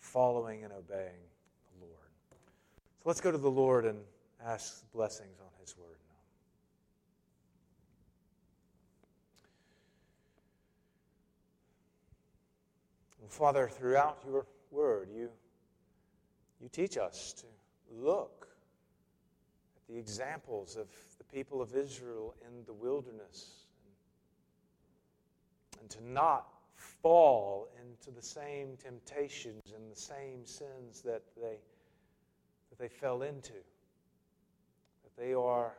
following 0.00 0.64
and 0.64 0.72
obeying 0.72 1.20
the 1.78 1.86
Lord. 1.86 2.10
So 2.30 3.08
let's 3.08 3.20
go 3.20 3.30
to 3.30 3.38
the 3.38 3.50
Lord 3.50 3.84
and 3.84 3.98
ask 4.44 4.90
blessings 4.92 5.38
on 5.40 5.48
His 5.60 5.76
word. 5.76 5.96
Father, 13.32 13.66
throughout 13.66 14.18
your 14.26 14.44
word, 14.70 15.08
you, 15.10 15.30
you 16.60 16.68
teach 16.68 16.98
us 16.98 17.32
to 17.32 17.46
look 17.90 18.46
the 19.88 19.96
examples 19.96 20.76
of 20.76 20.86
the 21.18 21.24
people 21.24 21.60
of 21.60 21.74
Israel 21.74 22.34
in 22.46 22.64
the 22.66 22.72
wilderness 22.72 23.66
and, 25.80 25.90
to 25.90 26.04
not 26.04 26.48
fall 27.02 27.68
into 27.80 28.10
the 28.10 28.22
same 28.22 28.76
temptations 28.82 29.72
and 29.74 29.90
the 29.90 30.00
same 30.00 30.44
sins 30.44 31.02
that 31.02 31.22
they, 31.36 31.58
that 32.70 32.78
they 32.78 32.88
fell 32.88 33.22
into. 33.22 33.52
That 33.52 35.16
they 35.16 35.34
are 35.34 35.74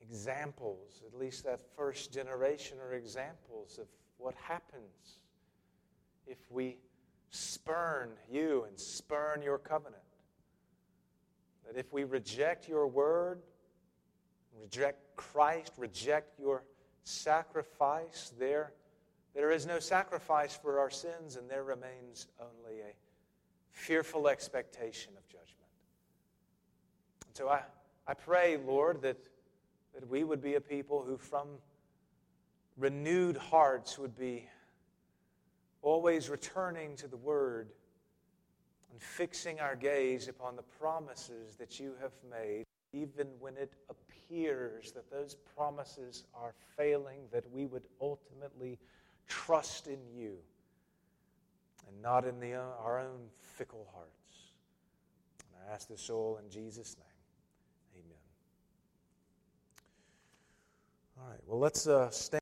examples, 0.00 1.02
at 1.06 1.18
least 1.18 1.44
that 1.44 1.60
first 1.76 2.12
generation 2.12 2.78
are 2.78 2.94
examples 2.94 3.78
of 3.78 3.86
what 4.18 4.34
happens 4.34 5.18
if 6.26 6.38
we 6.50 6.76
spurn 7.30 8.10
you 8.30 8.64
and 8.68 8.78
spurn 8.78 9.42
your 9.42 9.58
covenant. 9.58 10.03
That 11.66 11.78
if 11.78 11.92
we 11.92 12.04
reject 12.04 12.68
your 12.68 12.86
word, 12.86 13.42
reject 14.60 15.16
Christ, 15.16 15.72
reject 15.78 16.38
your 16.38 16.64
sacrifice, 17.04 18.32
there 18.38 18.72
there 19.34 19.50
is 19.50 19.66
no 19.66 19.80
sacrifice 19.80 20.56
for 20.56 20.78
our 20.78 20.90
sins, 20.90 21.36
and 21.36 21.50
there 21.50 21.64
remains 21.64 22.28
only 22.40 22.80
a 22.80 22.94
fearful 23.72 24.28
expectation 24.28 25.12
of 25.16 25.26
judgment. 25.26 25.50
And 27.26 27.36
so 27.36 27.48
I, 27.48 27.62
I 28.06 28.14
pray, 28.14 28.56
Lord, 28.64 29.02
that, 29.02 29.18
that 29.92 30.08
we 30.08 30.22
would 30.22 30.40
be 30.40 30.54
a 30.54 30.60
people 30.60 31.02
who, 31.02 31.16
from 31.18 31.48
renewed 32.76 33.36
hearts, 33.36 33.98
would 33.98 34.16
be 34.16 34.48
always 35.82 36.28
returning 36.28 36.94
to 36.96 37.08
the 37.08 37.16
Word 37.16 37.70
fixing 39.00 39.60
our 39.60 39.76
gaze 39.76 40.28
upon 40.28 40.56
the 40.56 40.62
promises 40.62 41.56
that 41.56 41.78
you 41.80 41.94
have 42.00 42.12
made, 42.30 42.64
even 42.92 43.26
when 43.40 43.56
it 43.56 43.72
appears 43.90 44.92
that 44.92 45.10
those 45.10 45.34
promises 45.56 46.24
are 46.34 46.54
failing, 46.76 47.20
that 47.32 47.44
we 47.50 47.66
would 47.66 47.84
ultimately 48.00 48.78
trust 49.26 49.86
in 49.86 49.98
you 50.14 50.36
and 51.88 52.02
not 52.02 52.26
in 52.26 52.40
the, 52.40 52.54
our 52.54 52.98
own 52.98 53.20
fickle 53.40 53.86
hearts. 53.94 54.10
And 55.40 55.70
I 55.70 55.74
ask 55.74 55.88
this 55.88 56.10
all 56.10 56.38
in 56.42 56.50
Jesus' 56.50 56.96
name. 56.98 58.04
Amen. 58.04 58.18
All 61.20 61.30
right, 61.30 61.40
well, 61.46 61.58
let's 61.58 61.86
uh, 61.86 62.10
stand. 62.10 62.32